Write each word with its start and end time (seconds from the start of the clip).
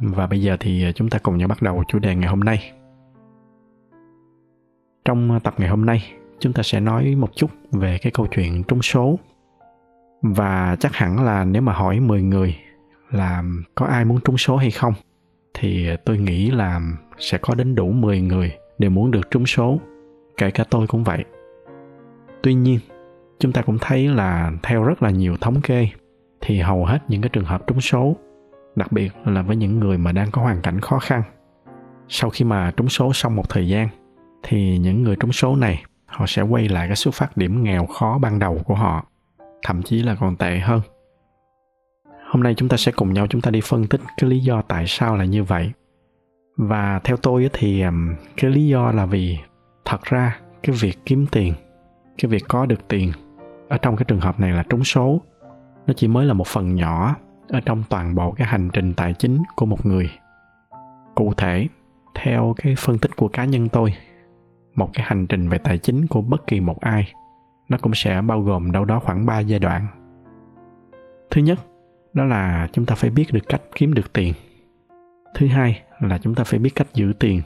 và 0.00 0.26
bây 0.26 0.42
giờ 0.42 0.56
thì 0.60 0.84
ờ, 0.84 0.92
chúng 0.92 1.10
ta 1.10 1.18
cùng 1.18 1.36
nhau 1.36 1.48
bắt 1.48 1.62
đầu 1.62 1.84
chủ 1.88 1.98
đề 1.98 2.14
ngày 2.14 2.28
hôm 2.28 2.40
nay. 2.40 2.72
Trong 5.04 5.30
ờ, 5.30 5.38
tập 5.38 5.54
ngày 5.58 5.68
hôm 5.68 5.86
nay, 5.86 6.12
chúng 6.38 6.52
ta 6.52 6.62
sẽ 6.62 6.80
nói 6.80 7.14
một 7.14 7.30
chút 7.36 7.50
về 7.72 7.98
cái 8.02 8.12
câu 8.12 8.26
chuyện 8.26 8.62
trúng 8.64 8.82
số. 8.82 9.18
Và 10.22 10.76
chắc 10.80 10.94
hẳn 10.94 11.24
là 11.24 11.44
nếu 11.44 11.62
mà 11.62 11.72
hỏi 11.72 12.00
10 12.00 12.22
người 12.22 12.56
là 13.10 13.42
có 13.74 13.86
ai 13.86 14.04
muốn 14.04 14.20
trúng 14.24 14.38
số 14.38 14.56
hay 14.56 14.70
không 14.70 14.94
thì 15.54 15.88
ờ, 15.88 15.96
tôi 16.04 16.18
nghĩ 16.18 16.50
là 16.50 16.80
sẽ 17.18 17.38
có 17.38 17.54
đến 17.54 17.74
đủ 17.74 17.92
10 17.92 18.20
người 18.20 18.52
đều 18.78 18.90
muốn 18.90 19.10
được 19.10 19.30
trúng 19.30 19.46
số, 19.46 19.80
kể 20.36 20.50
cả 20.50 20.64
tôi 20.70 20.86
cũng 20.86 21.04
vậy. 21.04 21.24
Tuy 22.42 22.54
nhiên, 22.54 22.78
chúng 23.38 23.52
ta 23.52 23.62
cũng 23.62 23.78
thấy 23.80 24.08
là 24.08 24.52
theo 24.62 24.84
rất 24.84 25.02
là 25.02 25.10
nhiều 25.10 25.36
thống 25.40 25.60
kê 25.60 25.88
thì 26.40 26.60
hầu 26.60 26.84
hết 26.84 26.98
những 27.08 27.22
cái 27.22 27.28
trường 27.28 27.44
hợp 27.44 27.66
trúng 27.66 27.80
số 27.80 28.16
đặc 28.76 28.92
biệt 28.92 29.12
là 29.24 29.42
với 29.42 29.56
những 29.56 29.80
người 29.80 29.98
mà 29.98 30.12
đang 30.12 30.30
có 30.30 30.42
hoàn 30.42 30.62
cảnh 30.62 30.80
khó 30.80 30.98
khăn. 30.98 31.22
Sau 32.08 32.30
khi 32.30 32.44
mà 32.44 32.72
trúng 32.76 32.88
số 32.88 33.12
xong 33.12 33.36
một 33.36 33.48
thời 33.48 33.68
gian, 33.68 33.88
thì 34.42 34.78
những 34.78 35.02
người 35.02 35.16
trúng 35.16 35.32
số 35.32 35.56
này, 35.56 35.84
họ 36.06 36.26
sẽ 36.28 36.42
quay 36.42 36.68
lại 36.68 36.86
cái 36.86 36.96
xuất 36.96 37.14
phát 37.14 37.36
điểm 37.36 37.62
nghèo 37.62 37.86
khó 37.86 38.18
ban 38.18 38.38
đầu 38.38 38.58
của 38.64 38.74
họ, 38.74 39.06
thậm 39.62 39.82
chí 39.82 40.02
là 40.02 40.14
còn 40.14 40.36
tệ 40.36 40.58
hơn. 40.58 40.80
Hôm 42.30 42.42
nay 42.42 42.54
chúng 42.56 42.68
ta 42.68 42.76
sẽ 42.76 42.92
cùng 42.92 43.12
nhau 43.12 43.26
chúng 43.26 43.40
ta 43.40 43.50
đi 43.50 43.60
phân 43.64 43.86
tích 43.86 44.00
cái 44.16 44.30
lý 44.30 44.38
do 44.38 44.62
tại 44.62 44.84
sao 44.86 45.16
là 45.16 45.24
như 45.24 45.44
vậy. 45.44 45.72
Và 46.56 47.00
theo 47.04 47.16
tôi 47.16 47.50
thì 47.52 47.84
cái 48.36 48.50
lý 48.50 48.66
do 48.66 48.90
là 48.92 49.06
vì 49.06 49.38
thật 49.84 50.02
ra 50.02 50.38
cái 50.62 50.76
việc 50.80 50.98
kiếm 51.06 51.26
tiền, 51.32 51.54
cái 52.18 52.30
việc 52.30 52.44
có 52.48 52.66
được 52.66 52.88
tiền 52.88 53.12
ở 53.68 53.78
trong 53.78 53.96
cái 53.96 54.04
trường 54.04 54.20
hợp 54.20 54.40
này 54.40 54.52
là 54.52 54.62
trúng 54.62 54.84
số, 54.84 55.20
nó 55.86 55.94
chỉ 55.96 56.08
mới 56.08 56.26
là 56.26 56.32
một 56.32 56.46
phần 56.46 56.74
nhỏ 56.74 57.16
ở 57.52 57.60
trong 57.60 57.82
toàn 57.88 58.14
bộ 58.14 58.32
cái 58.32 58.46
hành 58.46 58.70
trình 58.72 58.94
tài 58.94 59.14
chính 59.14 59.42
của 59.56 59.66
một 59.66 59.86
người 59.86 60.10
cụ 61.14 61.32
thể 61.36 61.66
theo 62.14 62.54
cái 62.56 62.74
phân 62.78 62.98
tích 62.98 63.16
của 63.16 63.28
cá 63.28 63.44
nhân 63.44 63.68
tôi 63.68 63.94
một 64.74 64.90
cái 64.92 65.06
hành 65.08 65.26
trình 65.26 65.48
về 65.48 65.58
tài 65.58 65.78
chính 65.78 66.06
của 66.06 66.22
bất 66.22 66.46
kỳ 66.46 66.60
một 66.60 66.80
ai 66.80 67.12
nó 67.68 67.78
cũng 67.82 67.94
sẽ 67.94 68.22
bao 68.22 68.40
gồm 68.42 68.72
đâu 68.72 68.84
đó 68.84 69.00
khoảng 69.04 69.26
3 69.26 69.38
giai 69.38 69.58
đoạn. 69.58 69.86
Thứ 71.30 71.40
nhất, 71.40 71.58
đó 72.12 72.24
là 72.24 72.68
chúng 72.72 72.86
ta 72.86 72.94
phải 72.94 73.10
biết 73.10 73.26
được 73.32 73.48
cách 73.48 73.62
kiếm 73.74 73.94
được 73.94 74.12
tiền. 74.12 74.34
Thứ 75.34 75.46
hai 75.46 75.82
là 76.00 76.18
chúng 76.18 76.34
ta 76.34 76.44
phải 76.44 76.58
biết 76.58 76.70
cách 76.74 76.86
giữ 76.94 77.12
tiền. 77.18 77.42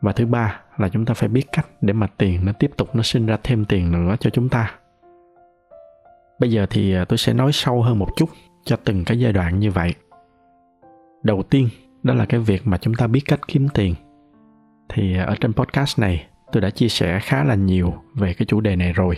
Và 0.00 0.12
thứ 0.12 0.26
ba 0.26 0.60
là 0.76 0.88
chúng 0.88 1.04
ta 1.04 1.14
phải 1.14 1.28
biết 1.28 1.44
cách 1.52 1.66
để 1.80 1.92
mà 1.92 2.06
tiền 2.06 2.44
nó 2.44 2.52
tiếp 2.52 2.70
tục 2.76 2.96
nó 2.96 3.02
sinh 3.02 3.26
ra 3.26 3.36
thêm 3.42 3.64
tiền 3.64 3.92
nữa 3.92 4.16
cho 4.20 4.30
chúng 4.30 4.48
ta. 4.48 4.74
Bây 6.38 6.50
giờ 6.50 6.66
thì 6.70 6.94
à, 6.94 7.04
tôi 7.04 7.18
sẽ 7.18 7.32
nói 7.34 7.52
sâu 7.52 7.82
hơn 7.82 7.98
một 7.98 8.08
chút 8.16 8.28
cho 8.64 8.76
từng 8.84 9.04
cái 9.04 9.18
giai 9.18 9.32
đoạn 9.32 9.58
như 9.58 9.70
vậy. 9.70 9.94
Đầu 11.22 11.42
tiên, 11.42 11.68
đó 12.02 12.14
là 12.14 12.24
cái 12.24 12.40
việc 12.40 12.66
mà 12.66 12.78
chúng 12.78 12.94
ta 12.94 13.06
biết 13.06 13.20
cách 13.26 13.40
kiếm 13.48 13.68
tiền. 13.74 13.94
Thì 14.88 15.16
ờ, 15.16 15.24
ở 15.24 15.34
trên 15.40 15.52
podcast 15.52 15.98
này, 15.98 16.26
tôi 16.52 16.60
đã 16.60 16.70
chia 16.70 16.88
sẻ 16.88 17.20
khá 17.22 17.44
là 17.44 17.54
nhiều 17.54 17.94
về 18.14 18.34
cái 18.34 18.46
chủ 18.46 18.60
đề 18.60 18.76
này 18.76 18.92
rồi. 18.92 19.16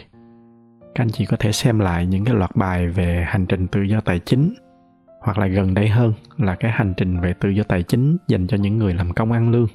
Các 0.94 1.04
anh 1.04 1.10
chị 1.10 1.26
có 1.26 1.36
thể 1.40 1.52
xem 1.52 1.78
lại 1.78 2.06
những 2.06 2.24
cái 2.24 2.34
loạt 2.34 2.56
bài 2.56 2.86
về 2.86 3.24
hành 3.26 3.46
trình 3.46 3.66
tự 3.66 3.82
do 3.82 4.00
tài 4.00 4.18
chính, 4.18 4.54
hoặc 5.20 5.38
là 5.38 5.46
gần 5.46 5.74
đây 5.74 5.88
hơn 5.88 6.12
là 6.36 6.54
cái 6.54 6.70
hành 6.70 6.94
trình 6.96 7.20
về 7.20 7.34
tự 7.40 7.48
do 7.48 7.62
tài 7.62 7.82
chính 7.82 8.16
dành 8.28 8.46
cho 8.46 8.56
những 8.56 8.78
người 8.78 8.94
làm 8.94 9.12
công 9.12 9.32
ăn 9.32 9.50
lương. 9.50 9.66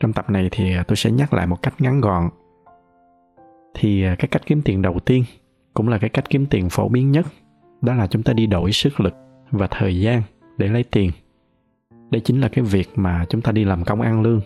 Trong 0.00 0.12
tập 0.12 0.30
này 0.30 0.48
thì 0.52 0.74
ờ, 0.74 0.82
tôi 0.82 0.96
sẽ 0.96 1.10
nhắc 1.10 1.34
lại 1.34 1.46
một 1.46 1.62
cách 1.62 1.74
ngắn 1.78 2.00
gọn. 2.00 2.28
Thì 3.74 4.04
ờ, 4.04 4.14
cái 4.18 4.28
cách 4.28 4.42
kiếm 4.46 4.62
tiền 4.64 4.82
đầu 4.82 4.98
tiên 5.04 5.24
cũng 5.74 5.88
là 5.88 5.98
cái 5.98 6.10
cách 6.10 6.30
kiếm 6.30 6.46
tiền 6.46 6.68
phổ 6.70 6.88
biến 6.88 7.12
nhất 7.12 7.26
đó 7.82 7.94
là 7.94 8.06
chúng 8.06 8.22
ta 8.22 8.32
đi 8.32 8.46
đổi 8.46 8.72
sức 8.72 9.00
lực 9.00 9.14
và 9.50 9.66
thời 9.70 10.00
gian 10.00 10.22
để 10.56 10.68
lấy 10.68 10.84
tiền. 10.84 11.10
Đây 12.10 12.20
chính 12.20 12.40
là 12.40 12.48
cái 12.48 12.64
việc 12.64 12.88
mà 12.96 13.24
chúng 13.28 13.40
ta 13.40 13.52
đi 13.52 13.64
làm 13.64 13.84
công 13.84 14.00
ăn 14.00 14.22
lương. 14.22 14.40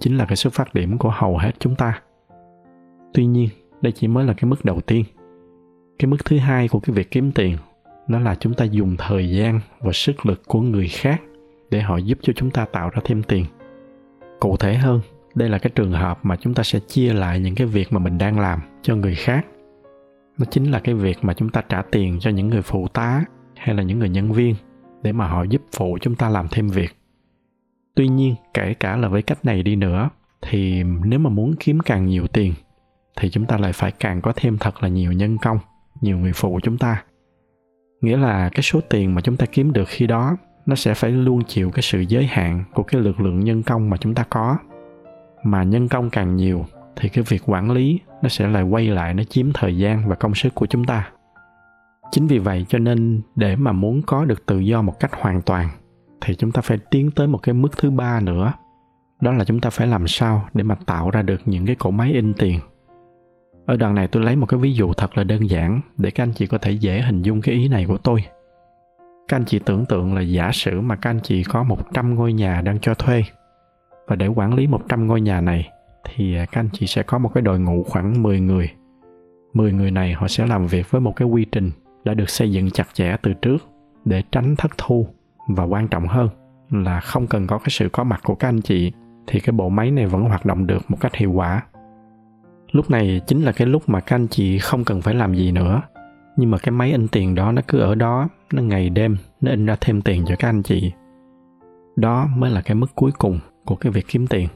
Chính 0.00 0.16
là 0.16 0.24
cái 0.24 0.36
xuất 0.36 0.52
phát 0.52 0.74
điểm 0.74 0.98
của 0.98 1.10
hầu 1.10 1.38
hết 1.38 1.52
chúng 1.58 1.76
ta. 1.76 2.00
Tuy 3.14 3.26
nhiên, 3.26 3.48
đây 3.82 3.92
chỉ 3.92 4.08
mới 4.08 4.24
là 4.24 4.32
cái 4.32 4.44
mức 4.50 4.64
đầu 4.64 4.80
tiên. 4.80 5.04
Cái 5.98 6.06
mức 6.06 6.24
thứ 6.24 6.38
hai 6.38 6.68
của 6.68 6.80
cái 6.80 6.94
việc 6.94 7.10
kiếm 7.10 7.32
tiền, 7.32 7.56
đó 8.08 8.18
là 8.18 8.34
chúng 8.34 8.54
ta 8.54 8.64
dùng 8.64 8.96
thời 8.98 9.30
gian 9.30 9.60
và 9.80 9.92
sức 9.92 10.26
lực 10.26 10.42
của 10.46 10.60
người 10.60 10.88
khác 10.88 11.22
để 11.70 11.80
họ 11.80 11.96
giúp 11.96 12.18
cho 12.22 12.32
chúng 12.36 12.50
ta 12.50 12.64
tạo 12.64 12.90
ra 12.90 13.00
thêm 13.04 13.22
tiền. 13.22 13.44
Cụ 14.40 14.56
thể 14.56 14.74
hơn, 14.74 15.00
đây 15.34 15.48
là 15.48 15.58
cái 15.58 15.70
trường 15.74 15.92
hợp 15.92 16.18
mà 16.22 16.36
chúng 16.36 16.54
ta 16.54 16.62
sẽ 16.62 16.80
chia 16.80 17.12
lại 17.12 17.40
những 17.40 17.54
cái 17.54 17.66
việc 17.66 17.92
mà 17.92 17.98
mình 17.98 18.18
đang 18.18 18.40
làm 18.40 18.60
cho 18.82 18.96
người 18.96 19.14
khác 19.14 19.46
nó 20.40 20.46
chính 20.50 20.70
là 20.70 20.78
cái 20.78 20.94
việc 20.94 21.18
mà 21.22 21.34
chúng 21.34 21.48
ta 21.48 21.62
trả 21.68 21.82
tiền 21.82 22.18
cho 22.20 22.30
những 22.30 22.48
người 22.48 22.62
phụ 22.62 22.88
tá 22.88 23.24
hay 23.56 23.74
là 23.74 23.82
những 23.82 23.98
người 23.98 24.08
nhân 24.08 24.32
viên 24.32 24.54
để 25.02 25.12
mà 25.12 25.28
họ 25.28 25.42
giúp 25.42 25.62
phụ 25.76 25.98
chúng 26.00 26.16
ta 26.16 26.28
làm 26.28 26.46
thêm 26.50 26.68
việc. 26.68 26.96
Tuy 27.94 28.08
nhiên, 28.08 28.34
kể 28.54 28.74
cả 28.74 28.96
là 28.96 29.08
với 29.08 29.22
cách 29.22 29.44
này 29.44 29.62
đi 29.62 29.76
nữa, 29.76 30.10
thì 30.42 30.82
nếu 31.04 31.18
mà 31.18 31.30
muốn 31.30 31.54
kiếm 31.60 31.80
càng 31.80 32.06
nhiều 32.06 32.26
tiền, 32.26 32.54
thì 33.16 33.30
chúng 33.30 33.46
ta 33.46 33.58
lại 33.58 33.72
phải 33.72 33.90
càng 33.90 34.20
có 34.20 34.32
thêm 34.36 34.58
thật 34.58 34.82
là 34.82 34.88
nhiều 34.88 35.12
nhân 35.12 35.38
công, 35.38 35.58
nhiều 36.00 36.18
người 36.18 36.32
phụ 36.32 36.60
chúng 36.62 36.78
ta. 36.78 37.02
Nghĩa 38.00 38.16
là 38.16 38.48
cái 38.48 38.62
số 38.62 38.80
tiền 38.80 39.14
mà 39.14 39.20
chúng 39.20 39.36
ta 39.36 39.46
kiếm 39.46 39.72
được 39.72 39.88
khi 39.88 40.06
đó, 40.06 40.36
nó 40.66 40.74
sẽ 40.74 40.94
phải 40.94 41.10
luôn 41.10 41.44
chịu 41.44 41.70
cái 41.70 41.82
sự 41.82 42.00
giới 42.00 42.26
hạn 42.26 42.64
của 42.74 42.82
cái 42.82 43.00
lực 43.00 43.20
lượng 43.20 43.40
nhân 43.40 43.62
công 43.62 43.90
mà 43.90 43.96
chúng 43.96 44.14
ta 44.14 44.24
có. 44.30 44.56
Mà 45.44 45.62
nhân 45.62 45.88
công 45.88 46.10
càng 46.10 46.36
nhiều, 46.36 46.66
thì 46.96 47.08
cái 47.08 47.24
việc 47.28 47.42
quản 47.46 47.70
lý 47.70 48.00
nó 48.22 48.28
sẽ 48.28 48.48
lại 48.48 48.62
quay 48.62 48.86
lại, 48.86 49.14
nó 49.14 49.22
chiếm 49.22 49.52
thời 49.54 49.76
gian 49.76 50.08
và 50.08 50.14
công 50.14 50.34
sức 50.34 50.54
của 50.54 50.66
chúng 50.66 50.84
ta. 50.84 51.08
Chính 52.10 52.26
vì 52.26 52.38
vậy 52.38 52.66
cho 52.68 52.78
nên 52.78 53.20
để 53.36 53.56
mà 53.56 53.72
muốn 53.72 54.02
có 54.02 54.24
được 54.24 54.46
tự 54.46 54.58
do 54.58 54.82
một 54.82 55.00
cách 55.00 55.10
hoàn 55.14 55.42
toàn, 55.42 55.68
thì 56.20 56.34
chúng 56.34 56.52
ta 56.52 56.60
phải 56.60 56.78
tiến 56.90 57.10
tới 57.10 57.26
một 57.26 57.38
cái 57.38 57.54
mức 57.54 57.76
thứ 57.76 57.90
ba 57.90 58.20
nữa. 58.20 58.52
Đó 59.20 59.32
là 59.32 59.44
chúng 59.44 59.60
ta 59.60 59.70
phải 59.70 59.86
làm 59.86 60.08
sao 60.08 60.48
để 60.54 60.62
mà 60.62 60.74
tạo 60.86 61.10
ra 61.10 61.22
được 61.22 61.40
những 61.44 61.66
cái 61.66 61.74
cỗ 61.74 61.90
máy 61.90 62.12
in 62.12 62.34
tiền. 62.34 62.60
Ở 63.66 63.76
đoạn 63.76 63.94
này 63.94 64.08
tôi 64.08 64.22
lấy 64.22 64.36
một 64.36 64.46
cái 64.46 64.60
ví 64.60 64.74
dụ 64.74 64.92
thật 64.92 65.18
là 65.18 65.24
đơn 65.24 65.50
giản 65.50 65.80
để 65.96 66.10
các 66.10 66.22
anh 66.22 66.32
chị 66.32 66.46
có 66.46 66.58
thể 66.58 66.70
dễ 66.70 67.00
hình 67.00 67.22
dung 67.22 67.40
cái 67.40 67.54
ý 67.54 67.68
này 67.68 67.84
của 67.88 67.98
tôi. 67.98 68.24
Các 69.28 69.36
anh 69.36 69.44
chị 69.44 69.58
tưởng 69.58 69.86
tượng 69.86 70.14
là 70.14 70.20
giả 70.20 70.50
sử 70.52 70.80
mà 70.80 70.96
các 70.96 71.10
anh 71.10 71.20
chị 71.22 71.44
có 71.44 71.62
100 71.62 72.14
ngôi 72.14 72.32
nhà 72.32 72.60
đang 72.60 72.78
cho 72.78 72.94
thuê, 72.94 73.24
và 74.06 74.16
để 74.16 74.26
quản 74.26 74.54
lý 74.54 74.66
100 74.66 75.06
ngôi 75.06 75.20
nhà 75.20 75.40
này 75.40 75.70
thì 76.04 76.36
à, 76.36 76.46
các 76.46 76.60
anh 76.60 76.68
chị 76.72 76.86
sẽ 76.86 77.02
có 77.02 77.18
một 77.18 77.30
cái 77.34 77.42
đội 77.42 77.60
ngũ 77.60 77.82
khoảng 77.82 78.22
10 78.22 78.40
người. 78.40 78.70
10 79.54 79.72
người 79.72 79.90
này 79.90 80.12
họ 80.12 80.28
sẽ 80.28 80.46
làm 80.46 80.66
việc 80.66 80.90
với 80.90 81.00
một 81.00 81.16
cái 81.16 81.28
quy 81.28 81.44
trình 81.44 81.70
đã 82.04 82.14
được 82.14 82.30
xây 82.30 82.52
dựng 82.52 82.70
chặt 82.70 82.86
chẽ 82.92 83.16
từ 83.22 83.32
trước 83.32 83.58
để 84.04 84.22
tránh 84.32 84.56
thất 84.56 84.70
thu 84.78 85.06
và 85.48 85.64
quan 85.64 85.88
trọng 85.88 86.08
hơn 86.08 86.28
là 86.70 87.00
không 87.00 87.26
cần 87.26 87.46
có 87.46 87.58
cái 87.58 87.68
sự 87.70 87.88
có 87.92 88.04
mặt 88.04 88.20
của 88.24 88.34
các 88.34 88.48
anh 88.48 88.60
chị 88.60 88.92
thì 89.26 89.40
cái 89.40 89.52
bộ 89.52 89.68
máy 89.68 89.90
này 89.90 90.06
vẫn 90.06 90.22
hoạt 90.22 90.46
động 90.46 90.66
được 90.66 90.90
một 90.90 90.96
cách 91.00 91.14
hiệu 91.14 91.32
quả. 91.32 91.62
Lúc 92.72 92.90
này 92.90 93.20
chính 93.26 93.42
là 93.42 93.52
cái 93.52 93.66
lúc 93.66 93.88
mà 93.88 94.00
các 94.00 94.16
anh 94.16 94.26
chị 94.28 94.58
không 94.58 94.84
cần 94.84 95.00
phải 95.00 95.14
làm 95.14 95.34
gì 95.34 95.52
nữa. 95.52 95.82
Nhưng 96.36 96.50
mà 96.50 96.58
cái 96.58 96.72
máy 96.72 96.90
in 96.90 97.08
tiền 97.08 97.34
đó 97.34 97.52
nó 97.52 97.62
cứ 97.68 97.78
ở 97.78 97.94
đó, 97.94 98.28
nó 98.52 98.62
ngày 98.62 98.90
đêm, 98.90 99.16
nó 99.40 99.50
in 99.50 99.66
ra 99.66 99.76
thêm 99.80 100.02
tiền 100.02 100.24
cho 100.26 100.34
các 100.38 100.48
anh 100.48 100.62
chị. 100.62 100.92
Đó 101.96 102.28
mới 102.36 102.50
là 102.50 102.60
cái 102.60 102.74
mức 102.74 102.94
cuối 102.94 103.10
cùng 103.18 103.38
của 103.64 103.76
cái 103.76 103.92
việc 103.92 104.04
kiếm 104.08 104.26
tiền 104.26 104.48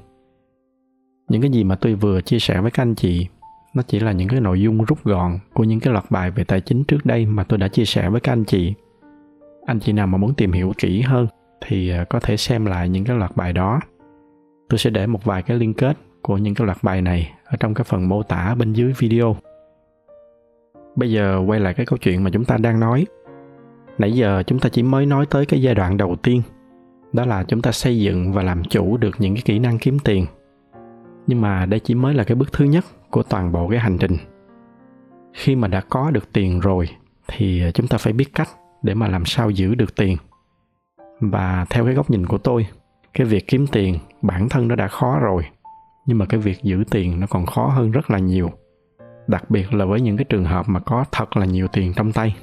những 1.28 1.42
cái 1.42 1.50
gì 1.50 1.64
mà 1.64 1.74
tôi 1.74 1.94
vừa 1.94 2.20
chia 2.20 2.38
sẻ 2.38 2.60
với 2.60 2.70
các 2.70 2.82
anh 2.82 2.94
chị, 2.94 3.26
nó 3.74 3.82
chỉ 3.82 4.00
là 4.00 4.12
những 4.12 4.28
cái 4.28 4.40
nội 4.40 4.60
dung 4.60 4.84
rút 4.84 5.04
gọn 5.04 5.38
của 5.52 5.64
những 5.64 5.80
cái 5.80 5.92
loạt 5.92 6.04
bài 6.10 6.30
về 6.30 6.44
tài 6.44 6.60
chính 6.60 6.84
trước 6.84 7.06
đây 7.06 7.26
mà 7.26 7.44
tôi 7.44 7.58
đã 7.58 7.68
chia 7.68 7.84
sẻ 7.84 8.10
với 8.10 8.20
các 8.20 8.32
anh 8.32 8.44
chị. 8.44 8.74
Anh 9.66 9.80
chị 9.80 9.92
nào 9.92 10.06
mà 10.06 10.18
muốn 10.18 10.34
tìm 10.34 10.52
hiểu 10.52 10.72
kỹ 10.78 11.00
hơn 11.00 11.26
thì 11.66 11.90
à, 11.90 12.04
có 12.04 12.20
thể 12.20 12.36
xem 12.36 12.66
lại 12.66 12.88
những 12.88 13.04
cái 13.04 13.16
loạt 13.16 13.36
bài 13.36 13.52
đó. 13.52 13.80
Tôi 14.68 14.78
sẽ 14.78 14.90
để 14.90 15.06
một 15.06 15.24
vài 15.24 15.42
cái 15.42 15.58
liên 15.58 15.74
kết 15.74 15.96
của 16.22 16.38
những 16.38 16.54
cái 16.54 16.66
loạt 16.66 16.78
bài 16.82 17.02
này 17.02 17.32
ở 17.44 17.56
trong 17.60 17.74
cái 17.74 17.84
phần 17.84 18.08
mô 18.08 18.22
tả 18.22 18.54
bên 18.54 18.72
dưới 18.72 18.92
video. 18.98 19.36
Bây 20.96 21.10
giờ 21.10 21.42
quay 21.46 21.60
lại 21.60 21.74
cái 21.74 21.86
câu 21.86 21.98
chuyện 21.98 22.24
mà 22.24 22.30
chúng 22.30 22.44
ta 22.44 22.56
đang 22.56 22.80
nói. 22.80 23.06
Nãy 23.98 24.12
giờ 24.12 24.42
chúng 24.46 24.58
ta 24.58 24.68
chỉ 24.68 24.82
mới 24.82 25.06
nói 25.06 25.26
tới 25.30 25.46
cái 25.46 25.62
giai 25.62 25.74
đoạn 25.74 25.96
đầu 25.96 26.16
tiên, 26.22 26.42
đó 27.12 27.24
là 27.24 27.44
chúng 27.44 27.62
ta 27.62 27.72
xây 27.72 28.00
dựng 28.00 28.32
và 28.32 28.42
làm 28.42 28.64
chủ 28.64 28.96
được 28.96 29.16
những 29.18 29.34
cái 29.34 29.42
kỹ 29.44 29.58
năng 29.58 29.78
kiếm 29.78 29.98
tiền 29.98 30.26
nhưng 31.26 31.40
mà 31.40 31.66
đây 31.66 31.80
chỉ 31.80 31.94
mới 31.94 32.14
là 32.14 32.24
cái 32.24 32.34
bước 32.34 32.52
thứ 32.52 32.64
nhất 32.64 32.84
của 33.10 33.22
toàn 33.22 33.52
bộ 33.52 33.68
cái 33.68 33.78
hành 33.78 33.98
trình. 33.98 34.16
Khi 35.32 35.56
mà 35.56 35.68
đã 35.68 35.80
có 35.80 36.10
được 36.10 36.32
tiền 36.32 36.60
rồi, 36.60 36.88
thì 37.28 37.62
chúng 37.74 37.88
ta 37.88 37.98
phải 37.98 38.12
biết 38.12 38.34
cách 38.34 38.48
để 38.82 38.94
mà 38.94 39.08
làm 39.08 39.24
sao 39.24 39.50
giữ 39.50 39.74
được 39.74 39.94
tiền. 39.96 40.16
Và 41.20 41.66
theo 41.70 41.84
cái 41.84 41.94
góc 41.94 42.10
nhìn 42.10 42.26
của 42.26 42.38
tôi, 42.38 42.66
cái 43.14 43.26
việc 43.26 43.48
kiếm 43.48 43.66
tiền 43.66 43.98
bản 44.22 44.48
thân 44.48 44.68
nó 44.68 44.74
đã 44.74 44.88
khó 44.88 45.18
rồi, 45.18 45.42
nhưng 46.06 46.18
mà 46.18 46.26
cái 46.26 46.40
việc 46.40 46.62
giữ 46.62 46.84
tiền 46.90 47.20
nó 47.20 47.26
còn 47.26 47.46
khó 47.46 47.66
hơn 47.66 47.90
rất 47.90 48.10
là 48.10 48.18
nhiều. 48.18 48.50
Đặc 49.26 49.50
biệt 49.50 49.74
là 49.74 49.84
với 49.84 50.00
những 50.00 50.16
cái 50.16 50.24
trường 50.24 50.44
hợp 50.44 50.68
mà 50.68 50.80
có 50.80 51.04
thật 51.12 51.36
là 51.36 51.46
nhiều 51.46 51.68
tiền 51.68 51.92
trong 51.96 52.12
tay, 52.12 52.36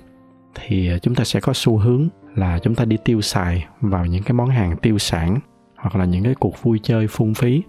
thì 0.55 0.91
chúng 1.01 1.15
ta 1.15 1.23
sẽ 1.23 1.39
có 1.39 1.53
xu 1.53 1.77
hướng 1.77 2.09
là 2.35 2.59
chúng 2.59 2.75
ta 2.75 2.85
đi 2.85 2.97
tiêu 3.05 3.21
xài 3.21 3.67
vào 3.81 4.05
những 4.05 4.23
cái 4.23 4.33
món 4.33 4.49
hàng 4.49 4.77
tiêu 4.77 4.97
sản 4.97 5.39
hoặc 5.75 5.95
là 5.95 6.05
những 6.05 6.23
cái 6.23 6.35
cuộc 6.39 6.63
vui 6.63 6.79
chơi 6.83 7.07
phung 7.07 7.33
phí 7.33 7.63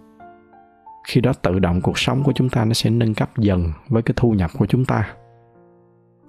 khi 1.04 1.20
đó 1.20 1.32
tự 1.42 1.58
động 1.58 1.80
cuộc 1.80 1.98
sống 1.98 2.22
của 2.22 2.32
chúng 2.32 2.48
ta 2.48 2.64
nó 2.64 2.72
sẽ 2.72 2.90
nâng 2.90 3.14
cấp 3.14 3.30
dần 3.38 3.72
với 3.88 4.02
cái 4.02 4.14
thu 4.16 4.30
nhập 4.30 4.50
của 4.58 4.66
chúng 4.66 4.84
ta. 4.84 5.14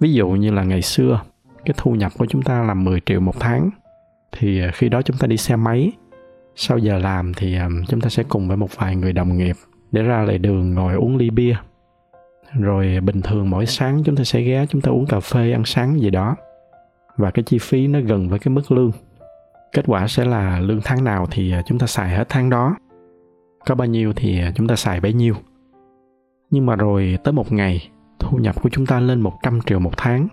Ví 0.00 0.12
dụ 0.12 0.28
như 0.28 0.50
là 0.50 0.62
ngày 0.62 0.82
xưa, 0.82 1.20
cái 1.64 1.74
thu 1.76 1.94
nhập 1.94 2.12
của 2.18 2.26
chúng 2.26 2.42
ta 2.42 2.62
là 2.62 2.74
10 2.74 3.00
triệu 3.06 3.20
một 3.20 3.40
tháng, 3.40 3.70
thì 4.32 4.60
à, 4.60 4.70
khi 4.74 4.88
đó 4.88 5.02
chúng 5.02 5.16
ta 5.16 5.26
đi 5.26 5.36
xe 5.36 5.56
máy, 5.56 5.92
sau 6.56 6.78
giờ 6.78 6.98
làm 6.98 7.34
thì 7.34 7.56
à, 7.56 7.68
chúng 7.88 8.00
ta 8.00 8.08
sẽ 8.08 8.22
cùng 8.28 8.48
với 8.48 8.56
một 8.56 8.76
vài 8.76 8.96
người 8.96 9.12
đồng 9.12 9.38
nghiệp 9.38 9.56
để 9.92 10.02
ra 10.02 10.22
lề 10.22 10.38
đường 10.38 10.74
ngồi 10.74 10.94
uống 10.94 11.16
ly 11.16 11.30
bia. 11.30 11.56
Rồi 12.52 12.94
à, 12.96 13.00
bình 13.00 13.22
thường 13.22 13.50
mỗi 13.50 13.66
sáng 13.66 14.02
chúng 14.04 14.16
ta 14.16 14.24
sẽ 14.24 14.42
ghé 14.42 14.66
chúng 14.66 14.80
ta 14.80 14.90
uống 14.90 15.06
cà 15.06 15.20
phê, 15.20 15.52
ăn 15.52 15.64
sáng 15.64 16.00
gì 16.00 16.10
đó. 16.10 16.36
Và 17.16 17.30
cái 17.30 17.42
chi 17.42 17.58
phí 17.58 17.86
nó 17.86 18.00
gần 18.00 18.28
với 18.28 18.38
cái 18.38 18.54
mức 18.54 18.72
lương. 18.72 18.90
Kết 19.72 19.84
quả 19.86 20.06
sẽ 20.08 20.24
là 20.24 20.60
lương 20.60 20.80
tháng 20.84 21.04
nào 21.04 21.26
thì 21.30 21.54
chúng 21.66 21.78
ta 21.78 21.86
xài 21.86 22.10
hết 22.10 22.24
tháng 22.28 22.50
đó 22.50 22.76
có 23.66 23.74
bao 23.74 23.86
nhiêu 23.86 24.12
thì 24.16 24.40
chúng 24.54 24.68
ta 24.68 24.76
xài 24.76 25.00
bấy 25.00 25.12
nhiêu. 25.12 25.34
Nhưng 26.50 26.66
mà 26.66 26.76
rồi 26.76 27.18
tới 27.24 27.32
một 27.32 27.52
ngày, 27.52 27.88
thu 28.18 28.38
nhập 28.38 28.62
của 28.62 28.68
chúng 28.68 28.86
ta 28.86 29.00
lên 29.00 29.20
100 29.20 29.60
triệu 29.66 29.78
một 29.78 29.92
tháng, 29.96 30.28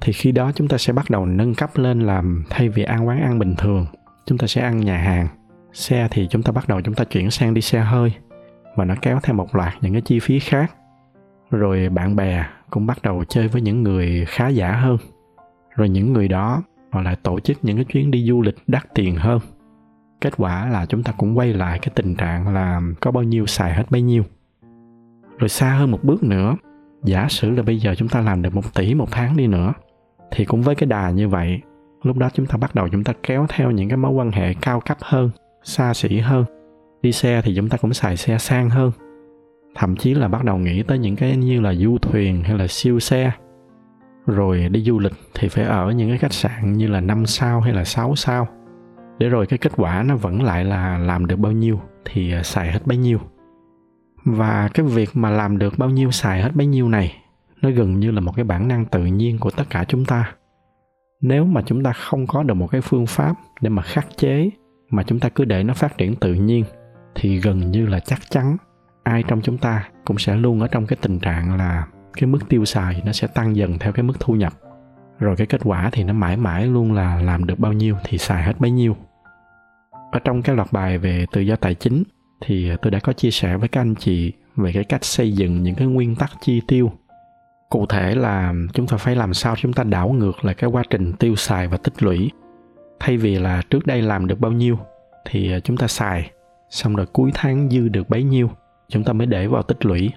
thì 0.00 0.12
khi 0.12 0.32
đó 0.32 0.52
chúng 0.54 0.68
ta 0.68 0.78
sẽ 0.78 0.92
bắt 0.92 1.10
đầu 1.10 1.26
nâng 1.26 1.54
cấp 1.54 1.70
lên 1.74 2.00
làm 2.00 2.44
thay 2.50 2.68
vì 2.68 2.82
ăn 2.82 3.08
quán 3.08 3.22
ăn 3.22 3.38
bình 3.38 3.54
thường. 3.58 3.86
Chúng 4.26 4.38
ta 4.38 4.46
sẽ 4.46 4.60
ăn 4.60 4.80
nhà 4.80 4.96
hàng, 4.96 5.28
xe 5.72 6.08
thì 6.10 6.26
chúng 6.30 6.42
ta 6.42 6.52
bắt 6.52 6.68
đầu 6.68 6.80
chúng 6.80 6.94
ta 6.94 7.04
chuyển 7.04 7.30
sang 7.30 7.54
đi 7.54 7.60
xe 7.60 7.80
hơi 7.80 8.12
và 8.76 8.84
nó 8.84 8.94
kéo 9.02 9.18
theo 9.22 9.36
một 9.36 9.54
loạt 9.54 9.74
những 9.80 9.92
cái 9.92 10.02
chi 10.02 10.18
phí 10.20 10.38
khác. 10.38 10.74
Rồi 11.50 11.88
bạn 11.88 12.16
bè 12.16 12.46
cũng 12.70 12.86
bắt 12.86 13.02
đầu 13.02 13.24
chơi 13.24 13.48
với 13.48 13.62
những 13.62 13.82
người 13.82 14.24
khá 14.28 14.48
giả 14.48 14.72
hơn. 14.72 14.96
Rồi 15.76 15.88
những 15.88 16.12
người 16.12 16.28
đó, 16.28 16.62
họ 16.90 17.02
lại 17.02 17.16
tổ 17.22 17.40
chức 17.40 17.64
những 17.64 17.76
cái 17.76 17.84
chuyến 17.84 18.10
đi 18.10 18.26
du 18.26 18.42
lịch 18.42 18.56
đắt 18.66 18.94
tiền 18.94 19.16
hơn 19.16 19.38
kết 20.22 20.32
quả 20.36 20.68
là 20.68 20.86
chúng 20.86 21.02
ta 21.02 21.12
cũng 21.12 21.38
quay 21.38 21.52
lại 21.52 21.78
cái 21.78 21.92
tình 21.94 22.14
trạng 22.14 22.54
là 22.54 22.80
có 23.00 23.10
bao 23.10 23.22
nhiêu 23.22 23.46
xài 23.46 23.74
hết 23.74 23.90
bấy 23.90 24.02
nhiêu. 24.02 24.22
Rồi 25.38 25.48
xa 25.48 25.70
hơn 25.70 25.90
một 25.90 26.04
bước 26.04 26.22
nữa, 26.22 26.56
giả 27.04 27.26
sử 27.28 27.50
là 27.50 27.62
bây 27.62 27.78
giờ 27.78 27.94
chúng 27.94 28.08
ta 28.08 28.20
làm 28.20 28.42
được 28.42 28.54
một 28.54 28.74
tỷ 28.74 28.94
một 28.94 29.08
tháng 29.10 29.36
đi 29.36 29.46
nữa, 29.46 29.72
thì 30.30 30.44
cũng 30.44 30.62
với 30.62 30.74
cái 30.74 30.86
đà 30.86 31.10
như 31.10 31.28
vậy, 31.28 31.60
lúc 32.02 32.16
đó 32.16 32.28
chúng 32.34 32.46
ta 32.46 32.56
bắt 32.56 32.74
đầu 32.74 32.88
chúng 32.88 33.04
ta 33.04 33.12
kéo 33.22 33.46
theo 33.48 33.70
những 33.70 33.88
cái 33.88 33.96
mối 33.96 34.12
quan 34.12 34.30
hệ 34.30 34.54
cao 34.54 34.80
cấp 34.80 34.96
hơn, 35.00 35.30
xa 35.62 35.94
xỉ 35.94 36.18
hơn. 36.18 36.44
Đi 37.02 37.12
xe 37.12 37.42
thì 37.44 37.54
chúng 37.56 37.68
ta 37.68 37.76
cũng 37.76 37.94
xài 37.94 38.16
xe 38.16 38.38
sang 38.38 38.70
hơn. 38.70 38.92
Thậm 39.74 39.96
chí 39.96 40.14
là 40.14 40.28
bắt 40.28 40.44
đầu 40.44 40.58
nghĩ 40.58 40.82
tới 40.82 40.98
những 40.98 41.16
cái 41.16 41.36
như 41.36 41.60
là 41.60 41.74
du 41.74 41.98
thuyền 41.98 42.42
hay 42.42 42.58
là 42.58 42.66
siêu 42.66 43.00
xe. 43.00 43.32
Rồi 44.26 44.68
đi 44.68 44.82
du 44.82 44.98
lịch 44.98 45.12
thì 45.34 45.48
phải 45.48 45.64
ở 45.64 45.90
những 45.90 46.08
cái 46.08 46.18
khách 46.18 46.32
sạn 46.32 46.72
như 46.72 46.86
là 46.86 47.00
5 47.00 47.26
sao 47.26 47.60
hay 47.60 47.72
là 47.72 47.84
6 47.84 48.16
sao 48.16 48.48
để 49.22 49.28
rồi 49.28 49.46
cái 49.46 49.58
kết 49.58 49.72
quả 49.76 50.02
nó 50.02 50.16
vẫn 50.16 50.42
lại 50.42 50.64
là 50.64 50.98
làm 50.98 51.26
được 51.26 51.36
bao 51.36 51.52
nhiêu 51.52 51.80
thì 52.04 52.32
à, 52.32 52.42
xài 52.42 52.72
hết 52.72 52.86
bấy 52.86 52.96
nhiêu. 52.96 53.18
Và 54.24 54.68
cái 54.74 54.86
việc 54.86 55.10
mà 55.14 55.30
làm 55.30 55.58
được 55.58 55.78
bao 55.78 55.90
nhiêu, 55.90 56.10
xài 56.10 56.42
hết 56.42 56.50
bấy 56.54 56.66
nhiêu 56.66 56.88
này, 56.88 57.14
nó 57.60 57.70
gần 57.70 58.00
như 58.00 58.10
là 58.10 58.20
một 58.20 58.32
cái 58.36 58.44
bản 58.44 58.68
năng 58.68 58.84
tự 58.84 59.04
nhiên 59.04 59.38
của 59.38 59.50
tất 59.50 59.64
cả 59.70 59.84
chúng 59.88 60.04
ta. 60.04 60.32
Nếu 61.20 61.44
mà 61.44 61.62
chúng 61.66 61.82
ta 61.82 61.92
không 61.92 62.26
có 62.26 62.42
được 62.42 62.54
một 62.54 62.66
cái 62.66 62.80
phương 62.80 63.06
pháp 63.06 63.34
để 63.60 63.70
mà 63.70 63.82
khắc 63.82 64.06
chế, 64.16 64.50
mà 64.90 65.02
chúng 65.02 65.20
ta 65.20 65.28
cứ 65.28 65.44
để 65.44 65.62
nó 65.62 65.74
phát 65.74 65.98
triển 65.98 66.16
tự 66.16 66.34
nhiên, 66.34 66.64
thì 67.14 67.40
gần 67.40 67.70
như 67.70 67.86
là 67.86 68.00
chắc 68.00 68.18
chắn 68.30 68.56
ai 69.02 69.24
trong 69.28 69.40
chúng 69.42 69.58
ta 69.58 69.88
cũng 70.04 70.18
sẽ 70.18 70.36
luôn 70.36 70.60
ở 70.60 70.68
trong 70.68 70.86
cái 70.86 70.96
tình 71.02 71.18
trạng 71.18 71.56
là 71.56 71.86
cái 72.12 72.26
mức 72.26 72.48
tiêu 72.48 72.64
xài 72.64 73.02
nó 73.06 73.12
sẽ 73.12 73.26
tăng 73.26 73.56
dần 73.56 73.78
theo 73.78 73.92
cái 73.92 74.02
mức 74.02 74.20
thu 74.20 74.34
nhập. 74.34 74.52
Rồi 75.18 75.36
cái 75.36 75.46
kết 75.46 75.60
quả 75.64 75.90
thì 75.92 76.04
nó 76.04 76.12
mãi 76.12 76.36
mãi 76.36 76.66
luôn 76.66 76.92
là 76.92 77.22
làm 77.22 77.46
được 77.46 77.58
bao 77.58 77.72
nhiêu 77.72 77.96
thì 78.04 78.18
xài 78.18 78.42
hết 78.42 78.60
bấy 78.60 78.70
nhiêu 78.70 78.96
ở 80.12 80.18
trong 80.18 80.42
cái 80.42 80.56
loạt 80.56 80.72
bài 80.72 80.98
về 80.98 81.26
tự 81.32 81.40
do 81.40 81.56
tài 81.56 81.74
chính 81.74 82.02
thì 82.40 82.70
tôi 82.82 82.90
đã 82.90 82.98
có 82.98 83.12
chia 83.12 83.30
sẻ 83.30 83.56
với 83.56 83.68
các 83.68 83.80
anh 83.80 83.94
chị 83.94 84.32
về 84.56 84.72
cái 84.72 84.84
cách 84.84 85.04
xây 85.04 85.32
dựng 85.32 85.62
những 85.62 85.74
cái 85.74 85.86
nguyên 85.86 86.16
tắc 86.16 86.30
chi 86.40 86.60
tiêu. 86.68 86.92
Cụ 87.70 87.86
thể 87.86 88.14
là 88.14 88.54
chúng 88.72 88.86
ta 88.86 88.96
phải 88.96 89.16
làm 89.16 89.34
sao 89.34 89.56
chúng 89.56 89.72
ta 89.72 89.84
đảo 89.84 90.08
ngược 90.08 90.44
lại 90.44 90.54
cái 90.54 90.70
quá 90.70 90.82
trình 90.90 91.12
tiêu 91.12 91.36
xài 91.36 91.68
và 91.68 91.76
tích 91.76 92.02
lũy. 92.02 92.30
Thay 93.00 93.16
vì 93.16 93.38
là 93.38 93.62
trước 93.70 93.86
đây 93.86 94.02
làm 94.02 94.26
được 94.26 94.40
bao 94.40 94.52
nhiêu 94.52 94.78
thì 95.24 95.52
chúng 95.64 95.76
ta 95.76 95.86
xài, 95.86 96.30
xong 96.70 96.96
rồi 96.96 97.06
cuối 97.06 97.30
tháng 97.34 97.70
dư 97.70 97.88
được 97.88 98.08
bấy 98.08 98.22
nhiêu, 98.22 98.50
chúng 98.88 99.04
ta 99.04 99.12
mới 99.12 99.26
để 99.26 99.46
vào 99.46 99.62
tích 99.62 99.86
lũy. 99.86 100.10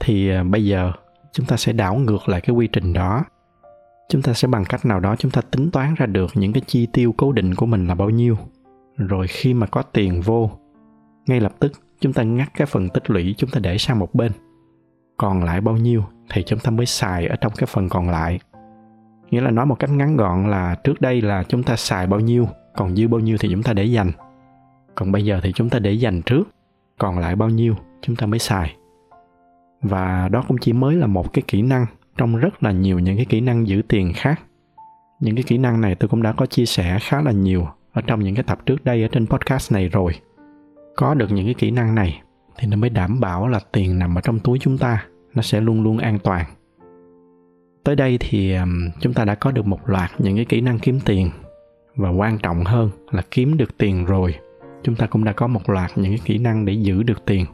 Thì 0.00 0.30
à, 0.30 0.42
bây 0.42 0.64
giờ 0.64 0.92
chúng 1.32 1.46
ta 1.46 1.56
sẽ 1.56 1.72
đảo 1.72 1.94
ngược 1.94 2.28
lại 2.28 2.40
cái 2.40 2.54
quy 2.54 2.66
trình 2.66 2.92
đó. 2.92 3.24
Chúng 4.08 4.22
ta 4.22 4.32
sẽ 4.32 4.48
bằng 4.48 4.64
cách 4.64 4.86
nào 4.86 5.00
đó 5.00 5.16
chúng 5.18 5.30
ta 5.30 5.40
tính 5.50 5.70
toán 5.70 5.94
ra 5.94 6.06
được 6.06 6.30
những 6.34 6.52
cái 6.52 6.62
chi 6.66 6.86
tiêu 6.92 7.14
cố 7.16 7.32
định 7.32 7.54
của 7.54 7.66
mình 7.66 7.86
là 7.86 7.94
bao 7.94 8.10
nhiêu 8.10 8.38
rồi 8.96 9.26
khi 9.26 9.54
mà 9.54 9.66
có 9.66 9.82
tiền 9.82 10.20
vô, 10.20 10.50
ngay 11.26 11.40
lập 11.40 11.52
tức 11.60 11.72
chúng 12.00 12.12
ta 12.12 12.22
ngắt 12.22 12.48
cái 12.54 12.66
phần 12.66 12.88
tích 12.88 13.10
lũy 13.10 13.34
chúng 13.38 13.50
ta 13.50 13.60
để 13.60 13.78
sang 13.78 13.98
một 13.98 14.14
bên. 14.14 14.32
Còn 15.16 15.44
lại 15.44 15.60
bao 15.60 15.76
nhiêu 15.76 16.04
thì 16.30 16.42
chúng 16.42 16.58
ta 16.58 16.70
mới 16.70 16.86
xài 16.86 17.26
ở 17.26 17.36
trong 17.36 17.52
cái 17.56 17.66
phần 17.66 17.88
còn 17.88 18.08
lại. 18.08 18.40
Nghĩa 19.30 19.40
là 19.40 19.50
nói 19.50 19.66
một 19.66 19.78
cách 19.78 19.90
ngắn 19.90 20.16
gọn 20.16 20.50
là 20.50 20.74
trước 20.74 21.00
đây 21.00 21.22
là 21.22 21.42
chúng 21.42 21.62
ta 21.62 21.76
xài 21.76 22.06
bao 22.06 22.20
nhiêu, 22.20 22.48
còn 22.76 22.96
dư 22.96 23.08
bao 23.08 23.20
nhiêu 23.20 23.36
thì 23.40 23.48
chúng 23.50 23.62
ta 23.62 23.72
để 23.72 23.84
dành. 23.84 24.12
Còn 24.94 25.12
bây 25.12 25.24
giờ 25.24 25.40
thì 25.42 25.52
chúng 25.52 25.70
ta 25.70 25.78
để 25.78 25.92
dành 25.92 26.22
trước, 26.22 26.48
còn 26.98 27.18
lại 27.18 27.36
bao 27.36 27.48
nhiêu 27.48 27.74
chúng 28.00 28.16
ta 28.16 28.26
mới 28.26 28.38
xài. 28.38 28.76
Và 29.82 30.28
đó 30.28 30.44
cũng 30.48 30.58
chỉ 30.60 30.72
mới 30.72 30.94
là 30.94 31.06
một 31.06 31.32
cái 31.32 31.42
kỹ 31.48 31.62
năng 31.62 31.86
trong 32.16 32.36
rất 32.36 32.62
là 32.62 32.72
nhiều 32.72 32.98
những 32.98 33.16
cái 33.16 33.24
kỹ 33.24 33.40
năng 33.40 33.68
giữ 33.68 33.82
tiền 33.88 34.12
khác. 34.16 34.40
Những 35.20 35.34
cái 35.34 35.44
kỹ 35.46 35.58
năng 35.58 35.80
này 35.80 35.94
tôi 35.94 36.08
cũng 36.08 36.22
đã 36.22 36.32
có 36.32 36.46
chia 36.46 36.66
sẻ 36.66 36.98
khá 37.00 37.22
là 37.22 37.32
nhiều 37.32 37.66
ở 37.92 38.02
trong 38.06 38.20
những 38.20 38.34
cái 38.34 38.44
tập 38.44 38.66
trước 38.66 38.84
đây 38.84 39.02
ở 39.02 39.08
trên 39.08 39.26
podcast 39.26 39.72
này 39.72 39.88
rồi, 39.88 40.12
có 40.96 41.14
được 41.14 41.32
những 41.32 41.44
cái 41.44 41.54
kỹ 41.54 41.70
năng 41.70 41.94
này 41.94 42.22
thì 42.58 42.68
nó 42.68 42.76
mới 42.76 42.90
đảm 42.90 43.20
bảo 43.20 43.48
là 43.48 43.60
tiền 43.72 43.98
nằm 43.98 44.14
ở 44.18 44.20
trong 44.20 44.38
túi 44.38 44.58
chúng 44.58 44.78
ta, 44.78 45.06
nó 45.34 45.42
sẽ 45.42 45.60
luôn 45.60 45.82
luôn 45.82 45.98
an 45.98 46.18
toàn. 46.18 46.46
Tới 47.84 47.96
đây 47.96 48.18
thì 48.20 48.56
chúng 49.00 49.14
ta 49.14 49.24
đã 49.24 49.34
có 49.34 49.50
được 49.50 49.66
một 49.66 49.88
loạt 49.88 50.10
những 50.18 50.36
cái 50.36 50.44
kỹ 50.44 50.60
năng 50.60 50.78
kiếm 50.78 51.00
tiền 51.04 51.30
và 51.96 52.10
quan 52.10 52.38
trọng 52.38 52.64
hơn 52.64 52.90
là 53.10 53.22
kiếm 53.30 53.56
được 53.56 53.78
tiền 53.78 54.04
rồi, 54.04 54.34
chúng 54.82 54.94
ta 54.94 55.06
cũng 55.06 55.24
đã 55.24 55.32
có 55.32 55.46
một 55.46 55.70
loạt 55.70 55.90
những 55.96 56.12
cái 56.12 56.20
kỹ 56.24 56.38
năng 56.38 56.64
để 56.64 56.72
giữ 56.72 57.02
được 57.02 57.24
tiền. 57.26 57.46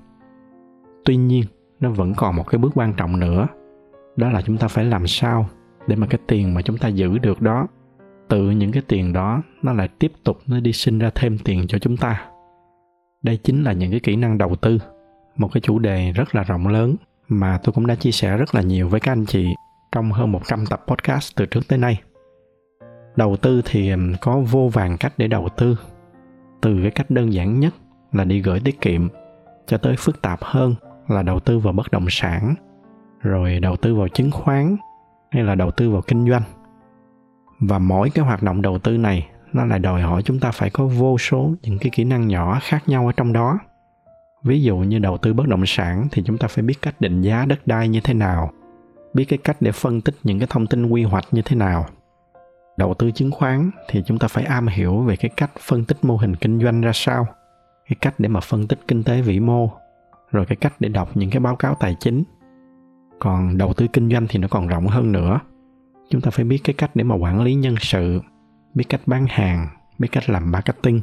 Tuy 1.05 1.17
nhiên, 1.17 1.45
nó 1.81 1.91
vẫn 1.91 2.15
còn 2.15 2.37
một 2.37 2.47
cái 2.47 2.59
bước 2.59 2.73
quan 2.75 2.93
trọng 2.93 3.21
nữa, 3.21 3.47
đó 4.17 4.31
là 4.31 4.43
chúng 4.43 4.57
ta 4.57 4.69
phải 4.69 4.85
làm 4.85 5.07
sao 5.07 5.49
để 5.87 5.97
mà 5.97 6.07
cái 6.07 6.21
tiền 6.27 6.55
mà 6.55 6.63
chúng 6.63 6.79
ta 6.79 6.89
giữ 6.89 7.19
được 7.19 7.43
đó 7.43 7.67
tự 8.29 8.51
những 8.51 8.73
cái 8.73 8.83
tiền 8.89 9.13
đó 9.13 9.43
nó 9.63 9.73
lại 9.73 9.89
tiếp 9.99 10.13
tục 10.25 10.39
nó 10.47 10.61
đi 10.61 10.73
sinh 10.73 10.99
ra 10.99 11.11
thêm 11.15 11.39
tiền 11.45 11.67
cho 11.69 11.79
chúng 11.79 11.97
ta 11.97 12.25
đây 13.23 13.37
chính 13.37 13.65
là 13.65 13.73
những 13.73 13.91
cái 13.91 14.01
kỹ 14.01 14.17
năng 14.17 14.39
đầu 14.39 14.57
tư 14.57 14.79
một 15.37 15.53
cái 15.53 15.61
chủ 15.61 15.79
đề 15.79 16.13
rất 16.13 16.35
là 16.35 16.43
rộng 16.43 16.69
lớn 16.69 16.97
mà 17.29 17.59
tôi 17.63 17.73
cũng 17.73 17.87
đã 17.87 17.95
chia 17.95 18.11
sẻ 18.11 18.37
rất 18.37 18.55
là 18.55 18.63
nhiều 18.63 18.89
với 18.89 19.01
các 19.01 19.13
anh 19.13 19.27
chị 19.27 19.55
trong 19.93 20.13
hơn 20.13 20.33
100 20.33 20.67
tập 20.67 20.85
podcast 20.87 21.37
từ 21.37 21.47
trước 21.47 21.69
tới 21.69 21.79
nay. 21.79 22.01
Đầu 23.17 23.37
tư 23.37 23.63
thì 23.65 23.93
có 24.21 24.41
vô 24.41 24.69
vàng 24.73 24.97
cách 25.01 25.13
để 25.17 25.29
đầu 25.29 25.49
tư. 25.57 25.77
Từ 26.61 26.79
cái 26.83 26.91
cách 26.91 27.11
đơn 27.11 27.33
giản 27.33 27.61
nhất 27.61 27.75
là 28.13 28.25
đi 28.25 28.43
gửi 28.43 28.61
tiết 28.61 28.81
kiệm 28.81 29.09
cho 29.67 29.79
tới 29.79 29.95
phức 29.99 30.23
tạp 30.23 30.39
hơn 30.43 30.75
là 31.09 31.23
đầu 31.23 31.41
tư 31.41 31.59
vào 31.59 31.73
bất 31.73 31.91
động 31.91 32.07
sản, 32.09 32.55
rồi 33.21 33.61
đầu 33.61 33.77
tư 33.77 33.95
vào 33.95 34.09
chứng 34.09 34.31
khoán 34.31 34.77
hay 35.31 35.43
là 35.43 35.55
đầu 35.55 35.71
tư 35.71 35.91
vào 35.91 36.03
kinh 36.03 36.31
doanh. 36.31 36.43
Và 37.61 37.79
mỗi 37.79 38.11
cái 38.11 38.25
hoạt 38.25 38.43
động 38.43 38.63
đầu 38.63 38.79
tư 38.79 38.97
này, 38.97 39.29
nó 39.53 39.65
lại 39.65 39.79
đòi 39.79 40.03
hỏi 40.03 40.23
chúng 40.23 40.41
ta 40.41 40.51
phải 40.51 40.71
có 40.71 40.87
vô 40.87 41.19
số 41.19 41.55
những 41.63 41.79
cái 41.79 41.91
kỹ 41.91 42.05
năng 42.05 42.29
nhỏ 42.29 42.59
khác 42.63 42.89
nhau 42.89 43.07
ở 43.07 43.13
trong 43.13 43.33
đó. 43.33 43.59
Ví 44.43 44.63
dụ 44.63 44.77
như 44.77 44.99
đầu 44.99 45.19
tư 45.19 45.35
bất 45.35 45.49
động 45.49 45.67
sản 45.67 46.09
thì 46.11 46.23
chúng 46.27 46.39
ta 46.39 46.49
phải 46.49 46.63
biết 46.63 46.83
cách 46.83 47.01
định 47.01 47.23
giá 47.23 47.45
đất 47.45 47.67
đai 47.67 47.89
như 47.89 48.01
thế 48.05 48.15
nào, 48.15 48.51
biết 49.15 49.25
cái 49.25 49.39
cách 49.45 49.57
để 49.61 49.73
phân 49.73 50.01
tích 50.01 50.15
những 50.23 50.39
cái 50.39 50.49
thông 50.51 50.67
tin 50.67 50.87
quy 50.87 51.03
hoạch 51.03 51.25
như 51.33 51.43
thế 51.43 51.57
nào. 51.57 51.87
Đầu 52.77 52.95
tư 52.95 53.11
chứng 53.11 53.31
khoán 53.31 53.71
thì 53.89 54.03
chúng 54.07 54.19
ta 54.19 54.29
phải 54.29 54.45
am 54.45 54.67
hiểu 54.67 54.99
về 54.99 55.17
cái 55.17 55.31
cách 55.37 55.51
phân 55.61 55.85
tích 55.85 56.05
mô 56.05 56.17
hình 56.17 56.37
kinh 56.37 56.61
doanh 56.61 56.81
ra 56.81 56.93
sao, 56.95 57.27
cái 57.89 57.97
cách 58.01 58.15
để 58.19 58.29
mà 58.29 58.41
phân 58.41 58.67
tích 58.67 58.79
kinh 58.89 59.05
tế 59.05 59.23
vĩ 59.23 59.41
mô, 59.41 59.71
rồi 60.33 60.47
cái 60.47 60.57
cách 60.57 60.73
để 60.81 60.89
đọc 60.89 61.11
những 61.15 61.31
cái 61.31 61.41
báo 61.41 61.57
cáo 61.57 61.75
tài 61.75 61.97
chính. 62.01 62.23
Còn 63.19 63.59
đầu 63.59 63.73
tư 63.73 63.87
kinh 63.93 64.11
doanh 64.11 64.27
thì 64.29 64.39
nó 64.39 64.49
còn 64.49 64.67
rộng 64.67 64.87
hơn 64.87 65.13
nữa 65.13 65.41
chúng 66.11 66.21
ta 66.21 66.31
phải 66.31 66.45
biết 66.45 66.59
cái 66.65 66.75
cách 66.75 66.91
để 66.95 67.05
mà 67.05 67.15
quản 67.15 67.43
lý 67.43 67.55
nhân 67.55 67.75
sự, 67.81 68.21
biết 68.75 68.85
cách 68.89 69.01
bán 69.07 69.27
hàng, 69.29 69.69
biết 69.99 70.09
cách 70.13 70.31
làm 70.31 70.51
marketing. 70.51 71.01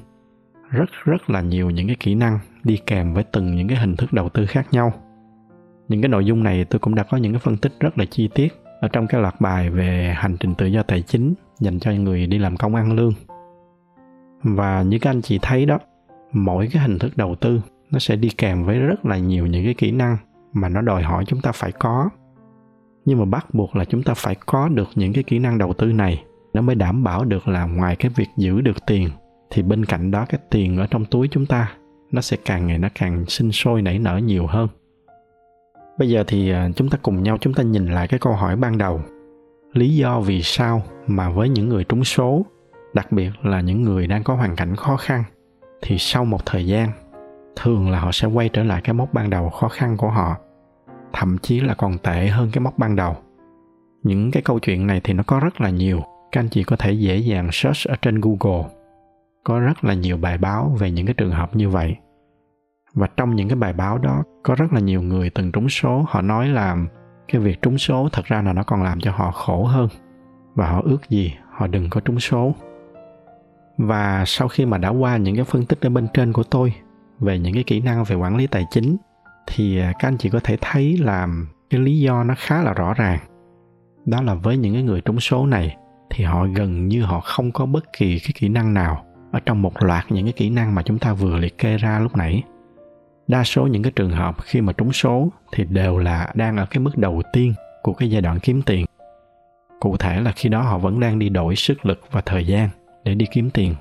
Rất 0.69 0.89
rất 1.05 1.29
là 1.29 1.41
nhiều 1.41 1.69
những 1.69 1.87
cái 1.87 1.95
kỹ 1.99 2.15
năng 2.15 2.39
đi 2.63 2.77
kèm 2.85 3.13
với 3.13 3.23
từng 3.23 3.55
những 3.55 3.67
cái 3.67 3.77
hình 3.77 3.95
thức 3.95 4.13
đầu 4.13 4.29
tư 4.29 4.45
khác 4.45 4.67
nhau. 4.71 4.93
Những 5.87 6.01
cái 6.01 6.09
nội 6.09 6.25
dung 6.25 6.43
này 6.43 6.65
tôi 6.65 6.79
cũng 6.79 6.95
đã 6.95 7.03
có 7.03 7.17
những 7.17 7.33
cái 7.33 7.39
phân 7.39 7.57
tích 7.57 7.73
rất 7.79 7.97
là 7.97 8.05
chi 8.05 8.29
tiết 8.35 8.53
ở 8.81 8.87
trong 8.87 9.07
cái 9.07 9.21
loạt 9.21 9.41
bài 9.41 9.69
về 9.69 10.13
hành 10.17 10.37
trình 10.39 10.55
tự 10.55 10.65
do 10.65 10.83
tài 10.83 11.01
chính 11.01 11.33
dành 11.59 11.79
cho 11.79 11.91
người 11.91 12.27
đi 12.27 12.37
làm 12.37 12.57
công 12.57 12.75
ăn 12.75 12.93
lương. 12.93 13.13
Và 14.43 14.81
như 14.81 14.99
các 14.99 15.09
anh 15.09 15.21
chị 15.21 15.39
thấy 15.41 15.65
đó, 15.65 15.79
mỗi 16.31 16.69
cái 16.71 16.81
hình 16.81 16.99
thức 16.99 17.17
đầu 17.17 17.35
tư 17.35 17.61
nó 17.91 17.99
sẽ 17.99 18.15
đi 18.15 18.29
kèm 18.29 18.63
với 18.63 18.79
rất 18.79 19.05
là 19.05 19.17
nhiều 19.17 19.47
những 19.47 19.65
cái 19.65 19.73
kỹ 19.73 19.91
năng 19.91 20.17
mà 20.53 20.69
nó 20.69 20.81
đòi 20.81 21.03
hỏi 21.03 21.23
chúng 21.27 21.41
ta 21.41 21.51
phải 21.51 21.71
có 21.71 22.09
nhưng 23.05 23.19
mà 23.19 23.25
bắt 23.25 23.53
buộc 23.53 23.75
là 23.75 23.85
chúng 23.85 24.03
ta 24.03 24.13
phải 24.13 24.35
có 24.45 24.69
được 24.69 24.89
những 24.95 25.13
cái 25.13 25.23
kỹ 25.23 25.39
năng 25.39 25.57
đầu 25.57 25.73
tư 25.73 25.91
này. 25.91 26.23
Nó 26.53 26.61
mới 26.61 26.75
đảm 26.75 27.03
bảo 27.03 27.25
được 27.25 27.47
là 27.47 27.65
ngoài 27.65 27.95
cái 27.95 28.11
việc 28.15 28.27
giữ 28.37 28.61
được 28.61 28.85
tiền, 28.87 29.09
thì 29.49 29.61
bên 29.61 29.85
cạnh 29.85 30.11
đó 30.11 30.25
cái 30.29 30.39
tiền 30.49 30.77
ở 30.77 30.87
trong 30.87 31.05
túi 31.05 31.27
chúng 31.31 31.45
ta, 31.45 31.71
nó 32.11 32.21
sẽ 32.21 32.37
càng 32.45 32.67
ngày 32.67 32.77
nó 32.77 32.87
càng 32.99 33.25
sinh 33.25 33.51
sôi 33.51 33.81
nảy 33.81 33.99
nở 33.99 34.17
nhiều 34.17 34.47
hơn. 34.47 34.67
Bây 35.97 36.09
giờ 36.09 36.23
thì 36.27 36.51
à, 36.51 36.69
chúng 36.75 36.89
ta 36.89 36.97
cùng 37.01 37.23
nhau 37.23 37.37
chúng 37.41 37.53
ta 37.53 37.63
nhìn 37.63 37.85
lại 37.85 38.07
cái 38.07 38.19
câu 38.19 38.33
hỏi 38.33 38.55
ban 38.55 38.77
đầu. 38.77 39.01
Lý 39.73 39.95
do 39.95 40.19
vì 40.19 40.41
sao 40.41 40.83
mà 41.07 41.29
với 41.29 41.49
những 41.49 41.69
người 41.69 41.83
trúng 41.83 42.03
số, 42.03 42.45
đặc 42.93 43.11
biệt 43.11 43.29
là 43.43 43.61
những 43.61 43.81
người 43.81 44.07
đang 44.07 44.23
có 44.23 44.35
hoàn 44.35 44.55
cảnh 44.55 44.75
khó 44.75 44.97
khăn, 44.97 45.23
thì 45.81 45.97
sau 45.97 46.25
một 46.25 46.45
thời 46.45 46.67
gian, 46.67 46.89
thường 47.55 47.89
là 47.89 47.99
họ 47.99 48.11
sẽ 48.11 48.27
quay 48.27 48.49
trở 48.49 48.63
lại 48.63 48.81
cái 48.81 48.93
mốc 48.93 49.13
ban 49.13 49.29
đầu 49.29 49.49
khó 49.49 49.67
khăn 49.67 49.97
của 49.97 50.09
họ 50.09 50.37
thậm 51.13 51.37
chí 51.37 51.59
là 51.59 51.73
còn 51.73 51.97
tệ 51.97 52.27
hơn 52.27 52.49
cái 52.53 52.61
mốc 52.61 52.77
ban 52.77 52.95
đầu. 52.95 53.15
Những 54.03 54.31
cái 54.31 54.43
câu 54.43 54.59
chuyện 54.59 54.87
này 54.87 55.01
thì 55.03 55.13
nó 55.13 55.23
có 55.23 55.39
rất 55.39 55.61
là 55.61 55.69
nhiều, 55.69 56.01
các 56.31 56.41
anh 56.41 56.49
chị 56.49 56.63
có 56.63 56.75
thể 56.75 56.91
dễ 56.91 57.17
dàng 57.17 57.49
search 57.51 57.87
ở 57.87 57.95
trên 58.01 58.21
google. 58.21 58.69
Có 59.43 59.59
rất 59.59 59.83
là 59.83 59.93
nhiều 59.93 60.17
bài 60.17 60.37
báo 60.37 60.75
về 60.79 60.91
những 60.91 61.05
cái 61.05 61.13
trường 61.13 61.31
hợp 61.31 61.55
như 61.55 61.69
vậy. 61.69 61.95
Và 62.93 63.07
trong 63.17 63.35
những 63.35 63.47
cái 63.49 63.55
bài 63.55 63.73
báo 63.73 63.97
đó, 63.97 64.23
có 64.43 64.55
rất 64.55 64.73
là 64.73 64.79
nhiều 64.79 65.01
người 65.01 65.29
từng 65.29 65.51
trúng 65.51 65.69
số, 65.69 66.05
họ 66.09 66.21
nói 66.21 66.47
là 66.47 66.77
cái 67.27 67.41
việc 67.41 67.61
trúng 67.61 67.77
số 67.77 68.09
thật 68.11 68.25
ra 68.25 68.41
là 68.41 68.53
nó 68.53 68.63
còn 68.63 68.83
làm 68.83 68.99
cho 68.99 69.11
họ 69.11 69.31
khổ 69.31 69.63
hơn. 69.63 69.87
Và 70.55 70.67
họ 70.69 70.81
ước 70.85 71.09
gì 71.09 71.33
họ 71.51 71.67
đừng 71.67 71.89
có 71.89 72.01
trúng 72.01 72.19
số. 72.19 72.53
Và 73.77 74.23
sau 74.27 74.47
khi 74.47 74.65
mà 74.65 74.77
đã 74.77 74.89
qua 74.89 75.17
những 75.17 75.35
cái 75.35 75.45
phân 75.45 75.65
tích 75.65 75.81
ở 75.81 75.89
bên 75.89 76.07
trên 76.13 76.33
của 76.33 76.43
tôi 76.43 76.73
về 77.19 77.39
những 77.39 77.53
cái 77.53 77.63
kỹ 77.63 77.81
năng 77.81 78.03
về 78.03 78.15
quản 78.15 78.37
lý 78.37 78.47
tài 78.47 78.65
chính 78.71 78.97
thì 79.47 79.79
à, 79.79 79.93
các 79.99 80.07
anh 80.07 80.17
chị 80.17 80.29
có 80.29 80.39
thể 80.43 80.57
thấy 80.61 80.97
là 80.97 81.27
cái 81.69 81.81
lý 81.81 81.99
do 81.99 82.23
nó 82.23 82.33
khá 82.37 82.63
là 82.63 82.73
rõ 82.73 82.93
ràng. 82.93 83.19
Đó 84.05 84.21
là 84.21 84.33
với 84.33 84.57
những 84.57 84.73
cái 84.73 84.83
người 84.83 85.01
trúng 85.01 85.19
số 85.19 85.45
này 85.45 85.75
thì 86.09 86.23
họ 86.23 86.47
gần 86.55 86.87
như 86.87 87.03
họ 87.03 87.19
không 87.19 87.51
có 87.51 87.65
bất 87.65 87.85
kỳ 87.97 88.19
cái 88.19 88.31
kỹ 88.35 88.49
năng 88.49 88.73
nào 88.73 89.05
ở 89.31 89.39
trong 89.45 89.61
một 89.61 89.83
loạt 89.83 90.05
những 90.09 90.25
cái 90.25 90.33
kỹ 90.33 90.49
năng 90.49 90.75
mà 90.75 90.81
chúng 90.81 90.99
ta 90.99 91.13
vừa 91.13 91.37
liệt 91.37 91.57
kê 91.57 91.77
ra 91.77 91.99
lúc 91.99 92.17
nãy. 92.17 92.43
Đa 93.27 93.43
số 93.43 93.67
những 93.67 93.83
cái 93.83 93.91
trường 93.95 94.11
hợp 94.11 94.35
khi 94.41 94.61
mà 94.61 94.73
trúng 94.73 94.93
số 94.93 95.29
thì 95.51 95.63
đều 95.63 95.97
là 95.97 96.31
đang 96.35 96.57
ở 96.57 96.65
cái 96.65 96.79
mức 96.79 96.97
đầu 96.97 97.21
tiên 97.33 97.53
của 97.81 97.93
cái 97.93 98.09
giai 98.09 98.21
đoạn 98.21 98.39
kiếm 98.39 98.61
tiền. 98.61 98.85
Cụ 99.79 99.97
thể 99.97 100.21
là 100.21 100.31
khi 100.35 100.49
đó 100.49 100.61
họ 100.61 100.77
vẫn 100.77 100.99
đang 100.99 101.19
đi 101.19 101.29
đổi 101.29 101.55
sức 101.55 101.85
lực 101.85 102.01
và 102.11 102.21
thời 102.25 102.47
gian 102.47 102.69
để 103.03 103.15
đi 103.15 103.25
kiếm 103.31 103.49
tiền, 103.49 103.75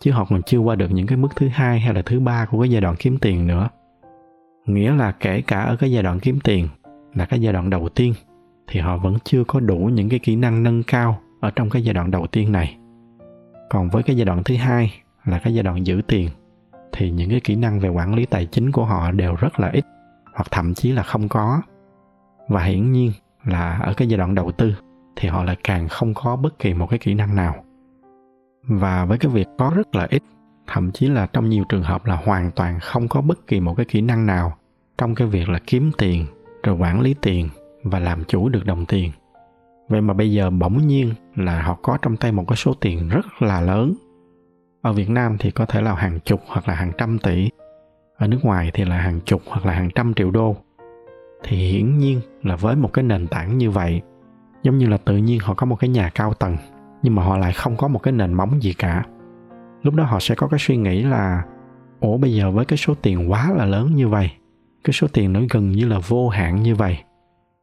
chứ 0.00 0.12
họ 0.12 0.24
còn 0.24 0.42
chưa 0.42 0.58
qua 0.58 0.74
được 0.74 0.90
những 0.90 1.06
cái 1.06 1.16
mức 1.16 1.28
thứ 1.36 1.48
hai 1.48 1.80
hay 1.80 1.94
là 1.94 2.02
thứ 2.02 2.20
ba 2.20 2.46
của 2.50 2.60
cái 2.60 2.70
giai 2.70 2.80
đoạn 2.80 2.96
kiếm 2.98 3.18
tiền 3.18 3.46
nữa 3.46 3.68
nghĩa 4.66 4.94
là 4.94 5.12
kể 5.12 5.40
cả 5.40 5.62
ở 5.62 5.76
cái 5.76 5.92
giai 5.92 6.02
đoạn 6.02 6.20
kiếm 6.20 6.38
tiền 6.44 6.68
là 7.14 7.26
cái 7.26 7.40
giai 7.40 7.52
đoạn 7.52 7.70
đầu 7.70 7.88
tiên, 7.88 8.14
thì 8.66 8.80
họ 8.80 8.96
vẫn 8.96 9.16
chưa 9.24 9.44
có 9.44 9.60
đủ 9.60 9.76
những 9.76 10.08
cái 10.08 10.18
kỹ 10.18 10.36
năng 10.36 10.62
nâng 10.62 10.82
cao 10.82 11.20
ở 11.40 11.50
trong 11.50 11.70
cái 11.70 11.82
giai 11.82 11.94
đoạn 11.94 12.10
đầu 12.10 12.26
tiên 12.26 12.52
này. 12.52 12.78
Còn 13.70 13.88
với 13.90 14.02
cái 14.02 14.16
giai 14.16 14.24
đoạn 14.24 14.42
thứ 14.44 14.56
hai 14.56 14.92
là 15.24 15.38
cái 15.38 15.54
giai 15.54 15.62
đoạn 15.62 15.86
giữ 15.86 16.02
tiền, 16.08 16.28
thì 16.92 17.10
những 17.10 17.30
cái 17.30 17.40
kỹ 17.40 17.56
năng 17.56 17.80
về 17.80 17.88
quản 17.88 18.14
lý 18.14 18.26
tài 18.26 18.46
chính 18.46 18.72
của 18.72 18.84
họ 18.84 19.10
đều 19.10 19.34
rất 19.34 19.60
là 19.60 19.70
ít 19.72 19.84
hoặc 20.34 20.46
thậm 20.50 20.74
chí 20.74 20.92
là 20.92 21.02
không 21.02 21.28
có. 21.28 21.62
Và 22.48 22.64
hiển 22.64 22.92
nhiên 22.92 23.12
là 23.44 23.78
ở 23.82 23.94
cái 23.94 24.08
giai 24.08 24.18
đoạn 24.18 24.34
đầu 24.34 24.52
tư 24.52 24.74
thì 25.16 25.28
họ 25.28 25.44
lại 25.44 25.56
càng 25.64 25.88
không 25.88 26.14
có 26.14 26.36
bất 26.36 26.58
kỳ 26.58 26.74
một 26.74 26.86
cái 26.90 26.98
kỹ 26.98 27.14
năng 27.14 27.36
nào. 27.36 27.54
Và 28.62 29.04
với 29.04 29.18
cái 29.18 29.32
việc 29.32 29.48
có 29.58 29.72
rất 29.76 29.94
là 29.94 30.06
ít 30.10 30.22
thậm 30.66 30.92
chí 30.92 31.08
là 31.08 31.26
trong 31.26 31.48
nhiều 31.48 31.64
trường 31.68 31.82
hợp 31.82 32.06
là 32.06 32.16
hoàn 32.16 32.50
toàn 32.50 32.80
không 32.80 33.08
có 33.08 33.20
bất 33.20 33.46
kỳ 33.46 33.60
một 33.60 33.74
cái 33.74 33.86
kỹ 33.86 34.00
năng 34.00 34.26
nào 34.26 34.56
trong 34.98 35.14
cái 35.14 35.28
việc 35.28 35.48
là 35.48 35.58
kiếm 35.66 35.90
tiền, 35.98 36.26
rồi 36.62 36.76
quản 36.76 37.00
lý 37.00 37.14
tiền 37.22 37.48
và 37.82 37.98
làm 37.98 38.24
chủ 38.24 38.48
được 38.48 38.66
đồng 38.66 38.86
tiền. 38.86 39.10
Vậy 39.88 40.00
mà 40.00 40.14
bây 40.14 40.32
giờ 40.32 40.50
bỗng 40.50 40.86
nhiên 40.86 41.14
là 41.36 41.62
họ 41.62 41.78
có 41.82 41.98
trong 42.02 42.16
tay 42.16 42.32
một 42.32 42.44
cái 42.48 42.56
số 42.56 42.74
tiền 42.74 43.08
rất 43.08 43.42
là 43.42 43.60
lớn. 43.60 43.94
Ở 44.82 44.92
việt 44.92 45.10
nam 45.10 45.36
thì 45.38 45.50
có 45.50 45.66
thể 45.66 45.80
là 45.80 45.94
hàng 45.94 46.20
chục 46.20 46.40
hoặc 46.46 46.68
là 46.68 46.74
hàng 46.74 46.92
trăm 46.98 47.18
tỷ. 47.18 47.50
Ở 48.16 48.26
nước 48.26 48.38
ngoài 48.42 48.70
thì 48.74 48.84
là 48.84 48.98
hàng 48.98 49.20
chục 49.20 49.42
hoặc 49.46 49.66
là 49.66 49.72
hàng 49.72 49.90
trăm 49.94 50.14
triệu 50.14 50.30
đô. 50.30 50.56
Thì 51.42 51.56
hiển 51.56 51.98
nhiên 51.98 52.20
là 52.42 52.56
với 52.56 52.76
một 52.76 52.92
cái 52.92 53.02
nền 53.02 53.26
tảng 53.26 53.58
như 53.58 53.70
vậy, 53.70 54.02
giống 54.62 54.78
như 54.78 54.86
là 54.86 54.96
tự 54.96 55.16
nhiên 55.16 55.40
họ 55.40 55.54
có 55.54 55.66
một 55.66 55.76
cái 55.76 55.90
nhà 55.90 56.10
cao 56.14 56.34
tầng, 56.34 56.56
nhưng 57.02 57.14
mà 57.14 57.24
họ 57.24 57.36
lại 57.36 57.52
không 57.52 57.76
có 57.76 57.88
một 57.88 57.98
cái 57.98 58.12
nền 58.12 58.34
móng 58.34 58.62
gì 58.62 58.72
cả 58.72 59.04
lúc 59.84 59.94
đó 59.94 60.04
họ 60.04 60.20
sẽ 60.20 60.34
có 60.34 60.48
cái 60.48 60.58
suy 60.58 60.76
nghĩ 60.76 61.02
là, 61.02 61.42
ủa, 62.00 62.16
bây 62.16 62.34
giờ 62.34 62.50
với 62.50 62.64
cái 62.64 62.76
số 62.76 62.94
tiền 63.02 63.30
quá 63.30 63.52
là 63.56 63.64
lớn 63.64 63.94
như 63.94 64.08
vậy, 64.08 64.30
cái 64.84 64.92
số 64.92 65.06
tiền 65.12 65.32
nó 65.32 65.40
gần 65.50 65.72
như 65.72 65.88
là 65.88 65.98
vô 66.08 66.28
hạn 66.28 66.62
như 66.62 66.74
vậy, 66.74 66.98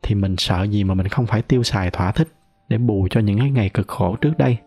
thì 0.03 0.15
mình 0.15 0.35
sợ 0.37 0.63
gì 0.63 0.83
mà 0.83 0.93
mình 0.93 1.07
không 1.07 1.25
phải 1.25 1.41
tiêu 1.41 1.63
xài 1.63 1.91
thỏa 1.91 2.11
thích 2.11 2.27
để 2.69 2.77
bù 2.77 3.07
cho 3.09 3.19
những 3.19 3.39
cái 3.39 3.51
ngày 3.51 3.69
cực 3.69 3.87
khổ 3.87 4.15
trước 4.15 4.37
đây? 4.37 4.57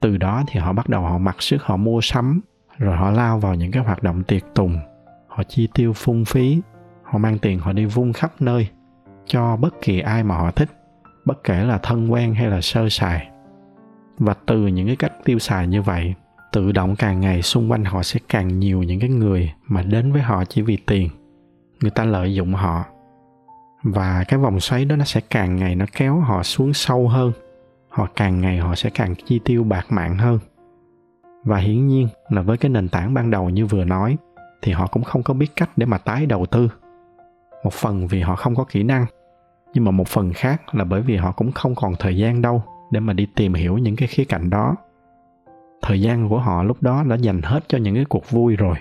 Từ 0.00 0.16
đó 0.16 0.44
thì 0.46 0.60
họ 0.60 0.72
bắt 0.72 0.88
đầu 0.88 1.02
họ 1.02 1.18
mặc 1.18 1.36
sức 1.42 1.62
họ 1.62 1.76
mua 1.76 2.00
sắm, 2.00 2.40
rồi 2.78 2.96
họ 2.96 3.10
lao 3.10 3.38
vào 3.38 3.54
những 3.54 3.70
cái 3.70 3.84
hoạt 3.84 4.02
động 4.02 4.22
tiệc 4.22 4.42
tùng. 4.54 4.78
Họ 5.28 5.42
chi 5.42 5.68
tiêu 5.74 5.92
phung 5.92 6.24
phí, 6.24 6.60
họ 7.02 7.18
mang 7.18 7.38
tiền 7.38 7.58
họ 7.58 7.72
đi 7.72 7.84
vung 7.84 8.12
khắp 8.12 8.32
nơi 8.40 8.68
cho 9.26 9.56
bất 9.56 9.74
kỳ 9.82 10.00
ai 10.00 10.24
mà 10.24 10.36
họ 10.36 10.50
thích, 10.50 10.68
bất 11.24 11.44
kể 11.44 11.64
là 11.64 11.78
thân 11.78 12.12
quen 12.12 12.34
hay 12.34 12.46
là 12.46 12.60
sơ 12.60 12.88
sài. 12.88 13.28
Và 14.18 14.34
từ 14.46 14.66
những 14.66 14.86
cái 14.86 14.96
cách 14.96 15.12
tiêu 15.24 15.38
xài 15.38 15.66
như 15.68 15.82
vậy 15.82 16.14
tự 16.54 16.72
động 16.72 16.96
càng 16.96 17.20
ngày 17.20 17.42
xung 17.42 17.70
quanh 17.70 17.84
họ 17.84 18.02
sẽ 18.02 18.20
càng 18.28 18.58
nhiều 18.58 18.82
những 18.82 19.00
cái 19.00 19.08
người 19.08 19.52
mà 19.66 19.82
đến 19.82 20.12
với 20.12 20.22
họ 20.22 20.44
chỉ 20.44 20.62
vì 20.62 20.76
tiền. 20.76 21.08
Người 21.80 21.90
ta 21.90 22.04
lợi 22.04 22.34
dụng 22.34 22.54
họ. 22.54 22.84
Và 23.82 24.24
cái 24.28 24.38
vòng 24.38 24.60
xoáy 24.60 24.84
đó 24.84 24.96
nó 24.96 25.04
sẽ 25.04 25.20
càng 25.30 25.56
ngày 25.56 25.74
nó 25.74 25.86
kéo 25.96 26.20
họ 26.20 26.42
xuống 26.42 26.72
sâu 26.72 27.08
hơn. 27.08 27.32
Họ 27.88 28.08
càng 28.16 28.40
ngày 28.40 28.58
họ 28.58 28.74
sẽ 28.74 28.90
càng 28.90 29.14
chi 29.26 29.40
tiêu 29.44 29.64
bạc 29.64 29.86
mạng 29.88 30.18
hơn. 30.18 30.38
Và 31.44 31.58
hiển 31.58 31.86
nhiên 31.86 32.08
là 32.28 32.42
với 32.42 32.56
cái 32.56 32.70
nền 32.70 32.88
tảng 32.88 33.14
ban 33.14 33.30
đầu 33.30 33.50
như 33.50 33.66
vừa 33.66 33.84
nói, 33.84 34.16
thì 34.62 34.72
họ 34.72 34.86
cũng 34.86 35.04
không 35.04 35.22
có 35.22 35.34
biết 35.34 35.56
cách 35.56 35.70
để 35.76 35.86
mà 35.86 35.98
tái 35.98 36.26
đầu 36.26 36.46
tư. 36.46 36.68
Một 37.64 37.72
phần 37.72 38.06
vì 38.06 38.20
họ 38.20 38.36
không 38.36 38.54
có 38.54 38.64
kỹ 38.64 38.82
năng, 38.82 39.06
nhưng 39.74 39.84
mà 39.84 39.90
một 39.90 40.08
phần 40.08 40.32
khác 40.32 40.74
là 40.74 40.84
bởi 40.84 41.00
vì 41.00 41.16
họ 41.16 41.32
cũng 41.32 41.52
không 41.52 41.74
còn 41.74 41.94
thời 41.98 42.16
gian 42.16 42.42
đâu 42.42 42.62
để 42.90 43.00
mà 43.00 43.12
đi 43.12 43.26
tìm 43.34 43.54
hiểu 43.54 43.78
những 43.78 43.96
cái 43.96 44.08
khía 44.08 44.24
cạnh 44.24 44.50
đó 44.50 44.76
thời 45.86 46.00
gian 46.00 46.28
của 46.28 46.38
họ 46.38 46.62
lúc 46.62 46.82
đó 46.82 47.04
đã 47.08 47.16
dành 47.16 47.42
hết 47.42 47.64
cho 47.68 47.78
những 47.78 47.94
cái 47.94 48.04
cuộc 48.04 48.30
vui 48.30 48.56
rồi. 48.56 48.76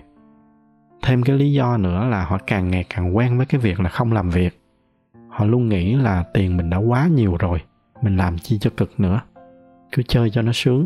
Thêm 1.01 1.23
cái 1.23 1.35
lý 1.35 1.53
do 1.53 1.77
nữa 1.77 2.07
là 2.09 2.25
họ 2.25 2.37
càng 2.47 2.71
ngày 2.71 2.85
càng 2.89 3.15
quen 3.15 3.37
với 3.37 3.45
cái 3.45 3.61
việc 3.61 3.79
là 3.79 3.89
không 3.89 4.13
làm 4.13 4.29
việc. 4.29 4.61
Họ 5.29 5.45
luôn 5.45 5.69
nghĩ 5.69 5.95
là 5.95 6.23
tiền 6.33 6.57
mình 6.57 6.69
đã 6.69 6.77
quá 6.77 7.07
nhiều 7.07 7.37
rồi, 7.39 7.61
mình 8.01 8.17
làm 8.17 8.37
chi 8.37 8.57
cho 8.59 8.69
cực 8.77 8.99
nữa. 8.99 9.21
Cứ 9.91 10.03
chơi 10.03 10.29
cho 10.29 10.41
nó 10.41 10.51
sướng. 10.53 10.85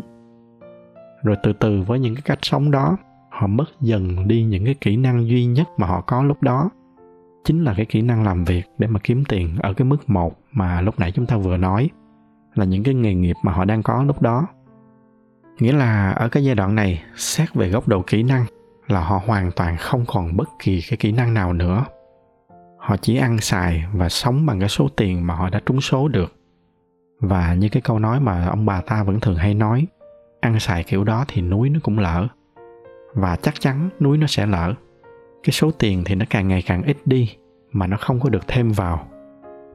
Rồi 1.22 1.36
từ 1.42 1.52
từ 1.52 1.82
với 1.82 1.98
những 1.98 2.14
cái 2.14 2.22
cách 2.24 2.38
sống 2.42 2.70
đó, 2.70 2.96
họ 3.30 3.46
mất 3.46 3.80
dần 3.80 4.28
đi 4.28 4.44
những 4.44 4.64
cái 4.64 4.74
kỹ 4.74 4.96
năng 4.96 5.28
duy 5.28 5.44
nhất 5.44 5.68
mà 5.76 5.86
họ 5.86 6.00
có 6.00 6.22
lúc 6.22 6.42
đó. 6.42 6.70
Chính 7.44 7.64
là 7.64 7.74
cái 7.76 7.86
kỹ 7.86 8.02
năng 8.02 8.24
làm 8.24 8.44
việc 8.44 8.64
để 8.78 8.86
mà 8.86 9.00
kiếm 9.04 9.24
tiền 9.24 9.56
ở 9.58 9.72
cái 9.72 9.84
mức 9.84 10.10
một 10.10 10.38
mà 10.52 10.80
lúc 10.80 11.00
nãy 11.00 11.12
chúng 11.12 11.26
ta 11.26 11.36
vừa 11.36 11.56
nói, 11.56 11.90
là 12.54 12.64
những 12.64 12.82
cái 12.82 12.94
nghề 12.94 13.14
nghiệp 13.14 13.36
mà 13.42 13.52
họ 13.52 13.64
đang 13.64 13.82
có 13.82 14.02
lúc 14.02 14.22
đó 14.22 14.46
nghĩa 15.58 15.72
là 15.72 16.10
ở 16.10 16.28
cái 16.28 16.44
giai 16.44 16.54
đoạn 16.54 16.74
này, 16.74 17.02
xét 17.16 17.54
về 17.54 17.68
góc 17.68 17.88
độ 17.88 18.02
kỹ 18.06 18.22
năng 18.22 18.44
là 18.88 19.00
họ 19.00 19.20
hoàn 19.26 19.50
toàn 19.50 19.76
không 19.76 20.04
còn 20.06 20.36
bất 20.36 20.48
kỳ 20.58 20.82
cái 20.88 20.96
kỹ 20.96 21.12
năng 21.12 21.34
nào 21.34 21.52
nữa. 21.52 21.84
Họ 22.78 22.96
chỉ 22.96 23.16
ăn 23.16 23.38
xài 23.38 23.84
và 23.92 24.08
sống 24.08 24.46
bằng 24.46 24.60
cái 24.60 24.68
số 24.68 24.88
tiền 24.96 25.26
mà 25.26 25.34
họ 25.34 25.50
đã 25.50 25.60
trúng 25.66 25.80
số 25.80 26.08
được. 26.08 26.34
Và 27.20 27.54
như 27.54 27.68
cái 27.68 27.82
câu 27.82 27.98
nói 27.98 28.20
mà 28.20 28.46
ông 28.46 28.66
bà 28.66 28.80
ta 28.80 29.02
vẫn 29.02 29.20
thường 29.20 29.36
hay 29.36 29.54
nói, 29.54 29.86
ăn 30.40 30.60
xài 30.60 30.84
kiểu 30.84 31.04
đó 31.04 31.24
thì 31.28 31.42
núi 31.42 31.70
nó 31.70 31.80
cũng 31.82 31.98
lỡ 31.98 32.28
và 33.14 33.36
chắc 33.36 33.60
chắn 33.60 33.90
núi 34.00 34.18
nó 34.18 34.26
sẽ 34.26 34.46
lỡ 34.46 34.74
cái 35.42 35.52
số 35.52 35.70
tiền 35.70 36.02
thì 36.04 36.14
nó 36.14 36.24
càng 36.30 36.48
ngày 36.48 36.62
càng 36.66 36.82
ít 36.82 36.96
đi, 37.04 37.36
mà 37.72 37.86
nó 37.86 37.96
không 37.96 38.20
có 38.20 38.28
được 38.28 38.48
thêm 38.48 38.72
vào. 38.72 39.08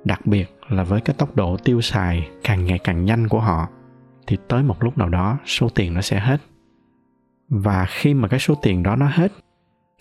Đặc 0.03 0.25
biệt 0.25 0.45
là 0.69 0.83
với 0.83 1.01
cái 1.01 1.15
tốc 1.19 1.35
độ 1.35 1.57
tiêu 1.63 1.81
xài 1.81 2.29
càng 2.43 2.65
ngày 2.65 2.79
càng 2.79 3.05
nhanh 3.05 3.27
của 3.27 3.39
họ 3.39 3.67
thì 4.27 4.37
tới 4.47 4.63
một 4.63 4.83
lúc 4.83 4.97
nào 4.97 5.09
đó 5.09 5.37
số 5.45 5.69
tiền 5.69 5.93
nó 5.93 6.01
sẽ 6.01 6.19
hết. 6.19 6.37
Và 7.49 7.85
khi 7.89 8.13
mà 8.13 8.27
cái 8.27 8.39
số 8.39 8.55
tiền 8.61 8.83
đó 8.83 8.95
nó 8.95 9.07
hết, 9.07 9.31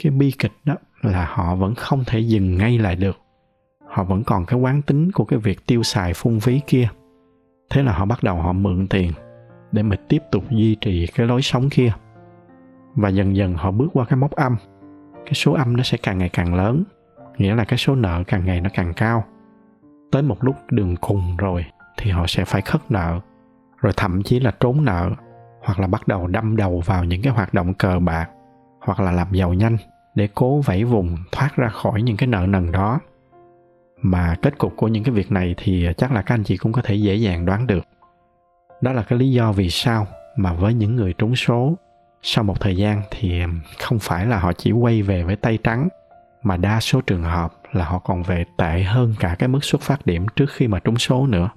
cái 0.02 0.12
bi 0.12 0.32
kịch 0.38 0.52
đó 0.64 0.74
là 1.02 1.26
họ 1.30 1.54
vẫn 1.54 1.74
không 1.74 2.04
thể 2.06 2.18
dừng 2.18 2.56
ngay 2.58 2.78
lại 2.78 2.96
được. 2.96 3.18
Họ 3.88 4.04
vẫn 4.04 4.24
còn 4.24 4.46
cái 4.46 4.60
quán 4.60 4.82
tính 4.82 5.12
của 5.12 5.24
cái 5.24 5.38
việc 5.38 5.66
tiêu 5.66 5.82
xài 5.82 6.14
phung 6.14 6.40
phí 6.40 6.60
kia. 6.66 6.88
Thế 7.70 7.82
là 7.82 7.92
họ 7.92 8.04
bắt 8.04 8.22
đầu 8.22 8.36
họ 8.36 8.52
mượn 8.52 8.86
tiền 8.88 9.12
để 9.72 9.82
mà 9.82 9.96
tiếp 10.08 10.22
tục 10.30 10.44
duy 10.50 10.74
trì 10.74 11.06
cái 11.06 11.26
lối 11.26 11.42
sống 11.42 11.70
kia. 11.70 11.92
Và 12.94 13.08
dần 13.08 13.36
dần 13.36 13.54
họ 13.54 13.70
bước 13.70 13.88
qua 13.92 14.04
cái 14.04 14.16
mốc 14.16 14.30
âm. 14.30 14.56
Cái 15.24 15.34
số 15.34 15.52
âm 15.52 15.76
nó 15.76 15.82
sẽ 15.82 15.98
càng 16.02 16.18
ngày 16.18 16.28
càng 16.28 16.54
lớn, 16.54 16.84
nghĩa 17.38 17.54
là 17.54 17.64
cái 17.64 17.78
số 17.78 17.94
nợ 17.94 18.22
càng 18.26 18.44
ngày 18.44 18.60
nó 18.60 18.70
càng 18.74 18.94
cao. 18.94 19.24
Tới 20.12 20.22
một 20.22 20.44
lúc 20.44 20.56
đường 20.70 20.96
cùng 20.96 21.36
rồi 21.36 21.64
thì 21.96 22.10
họ 22.10 22.26
sẽ 22.26 22.44
phải 22.44 22.62
khất 22.62 22.90
nợ 22.90 23.20
rồi 23.82 23.92
thậm 23.96 24.22
chí 24.22 24.40
là 24.40 24.50
trốn 24.60 24.84
nợ, 24.84 25.10
hoặc 25.62 25.80
là 25.80 25.86
bắt 25.86 26.08
đầu 26.08 26.26
đâm 26.26 26.56
đầu 26.56 26.82
vào 26.86 27.04
những 27.04 27.22
cái 27.22 27.32
hoạt 27.32 27.54
động 27.54 27.74
cờ 27.74 27.98
bạc, 27.98 28.30
hoặc 28.80 29.00
là 29.00 29.12
làm 29.12 29.32
giàu 29.32 29.54
nhanh 29.54 29.76
để 30.14 30.28
cố 30.34 30.60
vẫy 30.60 30.84
vùng 30.84 31.16
thoát 31.32 31.56
ra 31.56 31.68
khỏi 31.68 32.02
những 32.02 32.16
cái 32.16 32.26
nợ 32.26 32.46
nần 32.46 32.72
đó. 32.72 33.00
Mà 34.02 34.36
kết 34.42 34.58
cục 34.58 34.76
của 34.76 34.88
những 34.88 35.04
cái 35.04 35.14
việc 35.14 35.32
này 35.32 35.54
thì 35.58 35.88
chắc 35.96 36.12
là 36.12 36.22
các 36.22 36.34
anh 36.34 36.44
chị 36.44 36.56
cũng 36.56 36.72
có 36.72 36.82
thể 36.84 36.94
dễ 36.94 37.14
dàng 37.14 37.46
đoán 37.46 37.66
được. 37.66 37.84
Đó 38.80 38.92
là 38.92 39.02
cái 39.02 39.18
lý 39.18 39.30
do 39.30 39.52
vì 39.52 39.70
sao 39.70 40.06
mà 40.36 40.52
với 40.52 40.74
những 40.74 40.96
người 40.96 41.12
trúng 41.12 41.36
số, 41.36 41.74
sau 42.22 42.44
một 42.44 42.60
thời 42.60 42.76
gian 42.76 43.02
thì 43.10 43.42
không 43.78 43.98
phải 43.98 44.26
là 44.26 44.38
họ 44.38 44.52
chỉ 44.52 44.72
quay 44.72 45.02
về 45.02 45.22
với 45.22 45.36
tay 45.36 45.58
trắng, 45.64 45.88
mà 46.42 46.56
đa 46.56 46.80
số 46.80 47.00
trường 47.00 47.22
hợp 47.22 47.52
là 47.72 47.84
họ 47.84 47.98
còn 47.98 48.22
về 48.22 48.44
tệ 48.58 48.82
hơn 48.82 49.14
cả 49.20 49.36
cái 49.38 49.48
mức 49.48 49.64
xuất 49.64 49.80
phát 49.80 50.06
điểm 50.06 50.26
trước 50.36 50.50
khi 50.50 50.68
mà 50.68 50.78
trúng 50.78 50.96
số 50.96 51.26
nữa. 51.26 51.50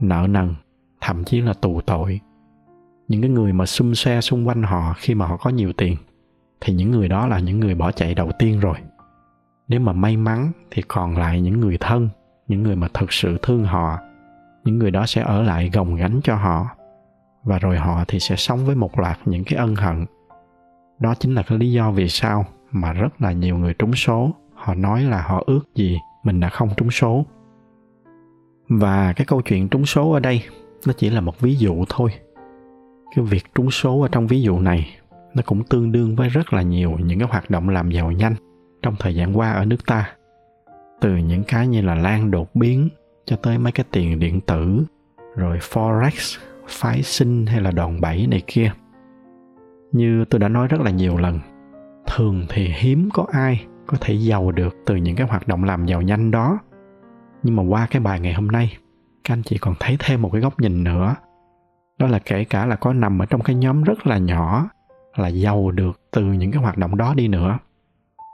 Nợ 0.00 0.26
nần 0.30 0.54
thậm 1.06 1.24
chí 1.24 1.40
là 1.40 1.52
tù 1.52 1.80
tội. 1.80 2.20
Những 3.08 3.20
cái 3.20 3.30
người 3.30 3.52
mà 3.52 3.66
xung 3.66 3.94
xoe 3.94 4.20
xung 4.20 4.48
quanh 4.48 4.62
họ 4.62 4.94
khi 4.98 5.14
mà 5.14 5.26
họ 5.26 5.36
có 5.36 5.50
nhiều 5.50 5.72
tiền, 5.72 5.96
thì 6.60 6.74
những 6.74 6.90
người 6.90 7.08
đó 7.08 7.26
là 7.26 7.38
những 7.38 7.60
người 7.60 7.74
bỏ 7.74 7.92
chạy 7.92 8.14
đầu 8.14 8.30
tiên 8.38 8.60
rồi. 8.60 8.76
Nếu 9.68 9.80
mà 9.80 9.92
may 9.92 10.16
mắn 10.16 10.52
thì 10.70 10.82
còn 10.88 11.16
lại 11.16 11.40
những 11.40 11.60
người 11.60 11.78
thân, 11.80 12.08
những 12.48 12.62
người 12.62 12.76
mà 12.76 12.88
thực 12.94 13.12
sự 13.12 13.38
thương 13.42 13.64
họ. 13.64 13.98
Những 14.64 14.78
người 14.78 14.90
đó 14.90 15.06
sẽ 15.06 15.22
ở 15.22 15.42
lại 15.42 15.70
gồng 15.72 15.96
gánh 15.96 16.20
cho 16.24 16.36
họ. 16.36 16.66
Và 17.44 17.58
rồi 17.58 17.78
họ 17.78 18.04
thì 18.08 18.20
sẽ 18.20 18.36
sống 18.36 18.66
với 18.66 18.76
một 18.76 18.98
loạt 18.98 19.18
những 19.24 19.44
cái 19.44 19.58
ân 19.58 19.74
hận. 19.74 20.06
Đó 20.98 21.14
chính 21.14 21.34
là 21.34 21.42
cái 21.42 21.58
lý 21.58 21.72
do 21.72 21.90
vì 21.90 22.08
sao 22.08 22.44
mà 22.72 22.92
rất 22.92 23.22
là 23.22 23.32
nhiều 23.32 23.58
người 23.58 23.74
trúng 23.74 23.92
số. 23.94 24.30
Họ 24.54 24.74
nói 24.74 25.02
là 25.02 25.22
họ 25.22 25.42
ước 25.46 25.60
gì 25.74 25.98
mình 26.24 26.40
đã 26.40 26.48
không 26.48 26.68
trúng 26.76 26.90
số. 26.90 27.24
Và 28.68 29.12
cái 29.12 29.24
câu 29.24 29.42
chuyện 29.42 29.68
trúng 29.68 29.86
số 29.86 30.12
ở 30.12 30.20
đây 30.20 30.42
nó 30.86 30.92
chỉ 30.92 31.10
là 31.10 31.20
một 31.20 31.40
ví 31.40 31.56
dụ 31.56 31.84
thôi. 31.88 32.10
Cái 33.16 33.24
việc 33.24 33.44
trúng 33.54 33.70
số 33.70 34.00
ở 34.00 34.08
trong 34.12 34.26
ví 34.26 34.42
dụ 34.42 34.58
này, 34.58 34.96
nó 35.34 35.42
cũng 35.46 35.64
tương 35.64 35.92
đương 35.92 36.16
với 36.16 36.28
rất 36.28 36.52
là 36.52 36.62
nhiều 36.62 36.98
những 37.04 37.18
cái 37.18 37.28
hoạt 37.28 37.50
động 37.50 37.68
làm 37.68 37.90
giàu 37.90 38.12
nhanh 38.12 38.34
trong 38.82 38.94
thời 38.98 39.14
gian 39.14 39.38
qua 39.38 39.52
ở 39.52 39.64
nước 39.64 39.86
ta. 39.86 40.10
Từ 41.00 41.16
những 41.16 41.42
cái 41.44 41.68
như 41.68 41.82
là 41.82 41.94
lan 41.94 42.30
đột 42.30 42.54
biến 42.54 42.88
cho 43.24 43.36
tới 43.36 43.58
mấy 43.58 43.72
cái 43.72 43.86
tiền 43.90 44.18
điện 44.18 44.40
tử, 44.40 44.84
rồi 45.36 45.58
forex, 45.58 46.38
phái 46.68 47.02
sinh 47.02 47.46
hay 47.46 47.60
là 47.60 47.70
đòn 47.70 48.00
bẩy 48.00 48.26
này 48.26 48.42
kia. 48.46 48.72
Như 49.92 50.24
tôi 50.24 50.38
đã 50.38 50.48
nói 50.48 50.68
rất 50.68 50.80
là 50.80 50.90
nhiều 50.90 51.16
lần, 51.16 51.40
thường 52.06 52.46
thì 52.48 52.72
hiếm 52.76 53.08
có 53.12 53.26
ai 53.32 53.66
có 53.86 53.96
thể 54.00 54.14
giàu 54.14 54.52
được 54.52 54.76
từ 54.86 54.96
những 54.96 55.16
cái 55.16 55.26
hoạt 55.26 55.48
động 55.48 55.64
làm 55.64 55.86
giàu 55.86 56.02
nhanh 56.02 56.30
đó. 56.30 56.58
Nhưng 57.42 57.56
mà 57.56 57.62
qua 57.62 57.86
cái 57.90 58.00
bài 58.00 58.20
ngày 58.20 58.34
hôm 58.34 58.46
nay 58.46 58.76
các 59.26 59.34
anh 59.34 59.42
chị 59.42 59.58
còn 59.58 59.74
thấy 59.80 59.96
thêm 59.98 60.22
một 60.22 60.30
cái 60.32 60.40
góc 60.40 60.60
nhìn 60.60 60.84
nữa. 60.84 61.14
Đó 61.98 62.06
là 62.06 62.18
kể 62.18 62.44
cả 62.44 62.66
là 62.66 62.76
có 62.76 62.92
nằm 62.92 63.22
ở 63.22 63.26
trong 63.26 63.40
cái 63.40 63.56
nhóm 63.56 63.82
rất 63.82 64.06
là 64.06 64.18
nhỏ, 64.18 64.68
là 65.16 65.28
giàu 65.28 65.70
được 65.70 66.00
từ 66.10 66.22
những 66.22 66.52
cái 66.52 66.62
hoạt 66.62 66.78
động 66.78 66.96
đó 66.96 67.14
đi 67.14 67.28
nữa. 67.28 67.58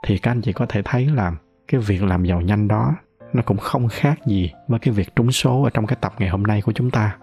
Thì 0.05 0.17
các 0.17 0.31
anh 0.31 0.41
chị 0.41 0.53
có 0.53 0.65
thể 0.69 0.81
thấy 0.85 1.05
là 1.05 1.31
cái 1.67 1.81
việc 1.81 2.03
làm 2.03 2.23
giàu 2.23 2.41
nhanh 2.41 2.67
đó, 2.67 2.95
nó 3.33 3.41
cũng 3.45 3.57
không 3.57 3.87
khác 3.87 4.19
gì 4.25 4.51
với 4.67 4.79
cái 4.79 4.93
việc 4.93 5.15
trúng 5.15 5.31
số 5.31 5.63
ở 5.63 5.69
trong 5.69 5.87
cái 5.87 5.97
tập 6.01 6.13
ngày 6.19 6.29
hôm 6.29 6.43
nay 6.43 6.61
của 6.61 6.71
chúng 6.71 6.91
ta. 6.91 7.17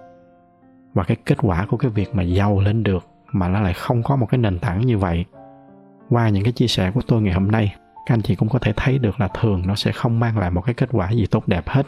Và 0.94 1.04
cái 1.04 1.16
kết 1.24 1.38
quả 1.42 1.66
của 1.70 1.76
cái 1.76 1.90
việc 1.90 2.14
mà 2.14 2.22
giàu 2.22 2.60
lên 2.60 2.82
được 2.82 3.06
mà 3.32 3.48
nó 3.48 3.60
lại 3.60 3.74
không 3.74 4.02
có 4.02 4.16
một 4.16 4.26
cái 4.26 4.38
nền 4.38 4.58
tảng 4.58 4.86
như 4.86 4.98
vậy. 4.98 5.24
Qua 6.08 6.28
những 6.28 6.44
cái 6.44 6.52
chia 6.52 6.66
sẻ 6.66 6.90
của 6.90 7.00
tôi 7.06 7.22
ngày 7.22 7.34
hôm 7.34 7.50
nay, 7.50 7.74
các 8.06 8.14
anh 8.14 8.22
chị 8.22 8.34
cũng 8.34 8.48
có 8.48 8.58
thể 8.58 8.72
thấy 8.76 8.98
được 8.98 9.20
là 9.20 9.28
thường 9.40 9.62
nó 9.66 9.74
sẽ 9.74 9.92
không 9.92 10.20
mang 10.20 10.38
lại 10.38 10.50
một 10.50 10.60
cái 10.60 10.74
kết 10.74 10.88
quả 10.92 11.10
gì 11.10 11.26
tốt 11.26 11.48
đẹp 11.48 11.68
hết 11.68 11.86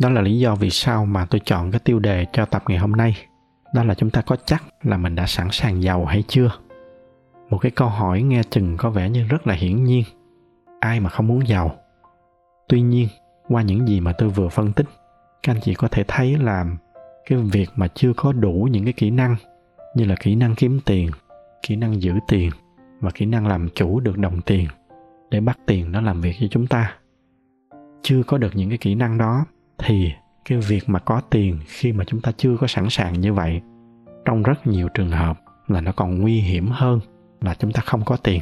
đó 0.00 0.10
là 0.10 0.20
lý 0.20 0.38
do 0.38 0.54
vì 0.54 0.70
sao 0.70 1.06
mà 1.06 1.26
tôi 1.30 1.40
chọn 1.44 1.70
cái 1.70 1.80
tiêu 1.84 1.98
đề 1.98 2.26
cho 2.32 2.44
tập 2.44 2.62
ngày 2.68 2.78
hôm 2.78 2.92
nay. 2.92 3.16
Đó 3.74 3.84
là 3.84 3.94
chúng 3.94 4.10
ta 4.10 4.22
có 4.22 4.36
chắc 4.44 4.64
là 4.82 4.96
mình 4.96 5.14
đã 5.14 5.26
sẵn 5.26 5.48
sàng 5.50 5.82
giàu 5.82 6.04
hay 6.04 6.24
chưa? 6.28 6.50
Một 7.50 7.58
cái 7.58 7.70
câu 7.70 7.88
hỏi 7.88 8.22
nghe 8.22 8.42
chừng 8.50 8.76
có 8.76 8.90
vẻ 8.90 9.10
như 9.10 9.24
rất 9.24 9.46
là 9.46 9.54
hiển 9.54 9.84
nhiên. 9.84 10.04
Ai 10.80 11.00
mà 11.00 11.10
không 11.10 11.26
muốn 11.26 11.48
giàu? 11.48 11.76
Tuy 12.68 12.80
nhiên, 12.80 13.08
qua 13.48 13.62
những 13.62 13.88
gì 13.88 14.00
mà 14.00 14.12
tôi 14.12 14.28
vừa 14.28 14.48
phân 14.48 14.72
tích, 14.72 14.86
các 15.42 15.52
anh 15.54 15.60
chị 15.62 15.74
có 15.74 15.88
thể 15.88 16.04
thấy 16.08 16.36
là 16.36 16.66
cái 17.26 17.38
việc 17.38 17.70
mà 17.76 17.88
chưa 17.94 18.12
có 18.16 18.32
đủ 18.32 18.68
những 18.70 18.84
cái 18.84 18.92
kỹ 18.92 19.10
năng 19.10 19.36
như 19.94 20.04
là 20.04 20.14
kỹ 20.20 20.34
năng 20.34 20.54
kiếm 20.54 20.80
tiền, 20.86 21.10
kỹ 21.62 21.76
năng 21.76 22.02
giữ 22.02 22.12
tiền 22.28 22.50
và 23.00 23.10
kỹ 23.10 23.26
năng 23.26 23.46
làm 23.46 23.68
chủ 23.74 24.00
được 24.00 24.18
đồng 24.18 24.40
tiền 24.40 24.66
để 25.30 25.40
bắt 25.40 25.58
tiền 25.66 25.92
nó 25.92 26.00
làm 26.00 26.20
việc 26.20 26.36
cho 26.40 26.46
chúng 26.50 26.66
ta. 26.66 26.94
Chưa 28.02 28.22
có 28.22 28.38
được 28.38 28.56
những 28.56 28.68
cái 28.68 28.78
kỹ 28.78 28.94
năng 28.94 29.18
đó 29.18 29.44
thì 29.84 30.12
cái 30.44 30.58
việc 30.58 30.88
mà 30.88 30.98
có 30.98 31.20
tiền 31.30 31.58
khi 31.66 31.92
mà 31.92 32.04
chúng 32.04 32.20
ta 32.20 32.32
chưa 32.36 32.56
có 32.60 32.66
sẵn 32.66 32.90
sàng 32.90 33.20
như 33.20 33.32
vậy, 33.32 33.60
trong 34.24 34.42
rất 34.42 34.66
nhiều 34.66 34.88
trường 34.88 35.10
hợp 35.10 35.40
là 35.68 35.80
nó 35.80 35.92
còn 35.92 36.18
nguy 36.20 36.40
hiểm 36.40 36.66
hơn 36.66 37.00
là 37.40 37.54
chúng 37.54 37.72
ta 37.72 37.80
không 37.80 38.04
có 38.04 38.16
tiền. 38.16 38.40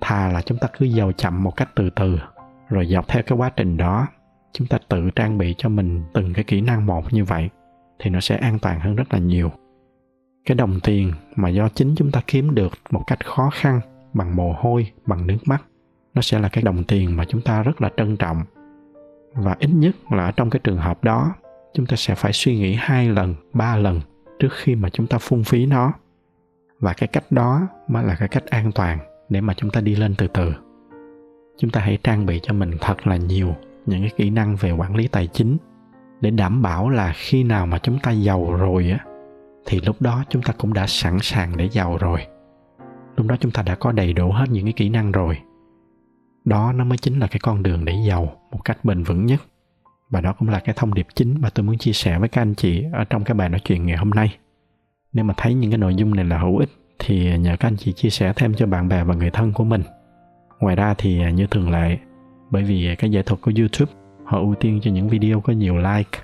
Thà 0.00 0.28
là 0.28 0.42
chúng 0.42 0.58
ta 0.58 0.68
cứ 0.78 0.86
giàu 0.86 1.12
chậm 1.12 1.42
một 1.42 1.56
cách 1.56 1.68
từ 1.74 1.90
từ, 1.90 2.18
rồi 2.68 2.86
dọc 2.86 3.08
theo 3.08 3.22
cái 3.22 3.38
quá 3.38 3.50
trình 3.56 3.76
đó, 3.76 4.06
chúng 4.52 4.66
ta 4.66 4.78
tự 4.88 5.10
trang 5.10 5.38
bị 5.38 5.54
cho 5.58 5.68
mình 5.68 6.02
từng 6.14 6.32
cái 6.32 6.44
kỹ 6.44 6.60
năng 6.60 6.86
một 6.86 7.12
như 7.12 7.24
vậy, 7.24 7.48
thì 7.98 8.10
nó 8.10 8.20
sẽ 8.20 8.36
an 8.36 8.58
toàn 8.58 8.80
hơn 8.80 8.96
rất 8.96 9.12
là 9.12 9.18
nhiều. 9.18 9.50
Cái 10.44 10.54
đồng 10.54 10.80
tiền 10.80 11.12
mà 11.36 11.48
do 11.48 11.68
chính 11.68 11.94
chúng 11.96 12.10
ta 12.10 12.22
kiếm 12.26 12.54
được 12.54 12.72
một 12.90 13.02
cách 13.06 13.26
khó 13.26 13.50
khăn, 13.52 13.80
bằng 14.12 14.36
mồ 14.36 14.54
hôi, 14.58 14.92
bằng 15.06 15.26
nước 15.26 15.38
mắt, 15.46 15.62
nó 16.14 16.22
sẽ 16.22 16.38
là 16.38 16.48
cái 16.48 16.64
đồng 16.64 16.84
tiền 16.84 17.16
mà 17.16 17.24
chúng 17.24 17.40
ta 17.40 17.62
rất 17.62 17.82
là 17.82 17.90
trân 17.96 18.16
trọng 18.16 18.42
và 19.34 19.56
ít 19.60 19.70
nhất 19.74 19.96
là 20.10 20.24
ở 20.24 20.32
trong 20.32 20.50
cái 20.50 20.60
trường 20.64 20.76
hợp 20.76 21.04
đó, 21.04 21.34
chúng 21.74 21.86
ta 21.86 21.96
sẽ 21.96 22.14
phải 22.14 22.32
suy 22.32 22.56
nghĩ 22.56 22.74
hai 22.78 23.08
lần, 23.08 23.34
ba 23.52 23.76
lần 23.76 24.00
trước 24.38 24.52
khi 24.52 24.74
mà 24.74 24.90
chúng 24.90 25.06
ta 25.06 25.18
phung 25.18 25.44
phí 25.44 25.66
nó. 25.66 25.92
Và 26.80 26.92
cái 26.92 27.06
cách 27.06 27.24
đó 27.30 27.68
mới 27.88 28.04
là 28.04 28.14
cái 28.14 28.28
cách 28.28 28.46
an 28.46 28.72
toàn 28.72 28.98
để 29.28 29.40
mà 29.40 29.54
chúng 29.54 29.70
ta 29.70 29.80
đi 29.80 29.96
lên 29.96 30.14
từ 30.18 30.28
từ. 30.28 30.52
Chúng 31.58 31.70
ta 31.70 31.80
hãy 31.80 31.98
trang 32.02 32.26
bị 32.26 32.40
cho 32.42 32.54
mình 32.54 32.70
thật 32.80 33.06
là 33.06 33.16
nhiều 33.16 33.54
những 33.86 34.00
cái 34.00 34.10
kỹ 34.16 34.30
năng 34.30 34.56
về 34.56 34.70
quản 34.70 34.96
lý 34.96 35.08
tài 35.08 35.26
chính 35.26 35.56
để 36.20 36.30
đảm 36.30 36.62
bảo 36.62 36.88
là 36.88 37.12
khi 37.16 37.44
nào 37.44 37.66
mà 37.66 37.78
chúng 37.78 37.98
ta 37.98 38.10
giàu 38.10 38.52
rồi 38.52 38.90
á, 38.90 39.04
thì 39.66 39.80
lúc 39.86 39.96
đó 40.00 40.24
chúng 40.28 40.42
ta 40.42 40.52
cũng 40.58 40.74
đã 40.74 40.86
sẵn 40.86 41.18
sàng 41.22 41.56
để 41.56 41.68
giàu 41.72 41.96
rồi. 42.00 42.26
Lúc 43.16 43.26
đó 43.26 43.36
chúng 43.40 43.52
ta 43.52 43.62
đã 43.62 43.74
có 43.74 43.92
đầy 43.92 44.12
đủ 44.12 44.32
hết 44.32 44.44
những 44.50 44.64
cái 44.64 44.72
kỹ 44.72 44.88
năng 44.88 45.12
rồi 45.12 45.38
đó, 46.44 46.72
nó 46.72 46.84
mới 46.84 46.98
chính 46.98 47.18
là 47.18 47.26
cái 47.26 47.40
con 47.42 47.62
đường 47.62 47.84
để 47.84 47.94
giàu 48.06 48.32
một 48.52 48.64
cách 48.64 48.84
bền 48.84 49.02
vững 49.02 49.26
nhất. 49.26 49.40
Và 50.10 50.20
đó 50.20 50.32
cũng 50.32 50.48
là 50.48 50.60
cái 50.60 50.74
thông 50.78 50.94
điệp 50.94 51.06
chính 51.14 51.40
mà 51.40 51.50
tôi 51.50 51.64
muốn 51.64 51.78
chia 51.78 51.92
sẻ 51.92 52.18
với 52.18 52.28
các 52.28 52.42
anh 52.42 52.54
chị 52.54 52.84
ở 52.92 53.04
trong 53.04 53.24
cái 53.24 53.34
bài 53.34 53.48
nói 53.48 53.60
chuyện 53.64 53.86
ngày 53.86 53.96
hôm 53.96 54.10
nay. 54.10 54.36
Nếu 55.12 55.24
mà 55.24 55.34
thấy 55.36 55.54
những 55.54 55.70
cái 55.70 55.78
nội 55.78 55.94
dung 55.94 56.14
này 56.14 56.24
là 56.24 56.38
hữu 56.38 56.58
ích, 56.58 56.70
thì 56.98 57.38
nhờ 57.38 57.56
các 57.60 57.68
anh 57.68 57.76
chị 57.76 57.92
chia 57.92 58.10
sẻ 58.10 58.32
thêm 58.36 58.54
cho 58.54 58.66
bạn 58.66 58.88
bè 58.88 59.04
và 59.04 59.14
người 59.14 59.30
thân 59.30 59.52
của 59.52 59.64
mình. 59.64 59.82
Ngoài 60.60 60.76
ra 60.76 60.94
thì 60.98 61.22
à, 61.22 61.30
như 61.30 61.46
thường 61.46 61.70
lệ, 61.70 61.98
bởi 62.50 62.62
vì 62.62 62.96
cái 62.98 63.10
giải 63.10 63.22
thuật 63.22 63.40
của 63.40 63.52
youtube, 63.58 63.92
họ 64.24 64.38
ưu 64.38 64.54
tiên 64.54 64.80
cho 64.82 64.90
những 64.90 65.08
video 65.08 65.40
có 65.40 65.52
nhiều 65.52 65.76
like. 65.76 66.18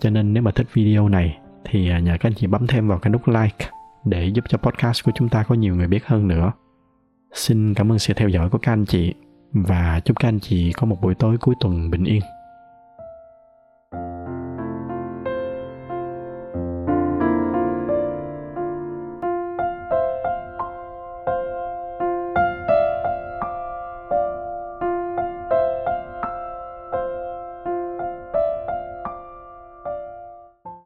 Cho 0.00 0.10
nên 0.10 0.32
nếu 0.32 0.42
mà 0.42 0.50
thích 0.50 0.66
video 0.72 1.08
này, 1.08 1.38
thì 1.64 1.90
à, 1.90 1.98
nhờ 1.98 2.16
các 2.20 2.28
anh 2.28 2.34
chị 2.34 2.46
bấm 2.46 2.66
thêm 2.66 2.88
vào 2.88 2.98
cái 2.98 3.10
nút 3.10 3.28
like 3.28 3.66
để 4.04 4.26
giúp 4.26 4.44
cho 4.48 4.58
podcast 4.58 5.04
của 5.04 5.12
chúng 5.14 5.28
ta 5.28 5.42
có 5.42 5.54
nhiều 5.54 5.76
người 5.76 5.88
biết 5.88 6.06
hơn 6.06 6.28
nữa. 6.28 6.52
Xin 7.32 7.74
cảm 7.74 7.92
ơn 7.92 7.98
sự 7.98 8.14
theo 8.14 8.28
dõi 8.28 8.50
của 8.50 8.58
các 8.58 8.72
anh 8.72 8.84
chị 8.84 9.14
và 9.52 10.00
chúc 10.04 10.18
các 10.18 10.28
anh 10.28 10.40
chị 10.40 10.72
có 10.72 10.86
một 10.86 11.00
buổi 11.00 11.14
tối 11.14 11.36
cuối 11.38 11.54
tuần 11.60 11.90
bình 11.90 12.04
yên. 12.04 12.22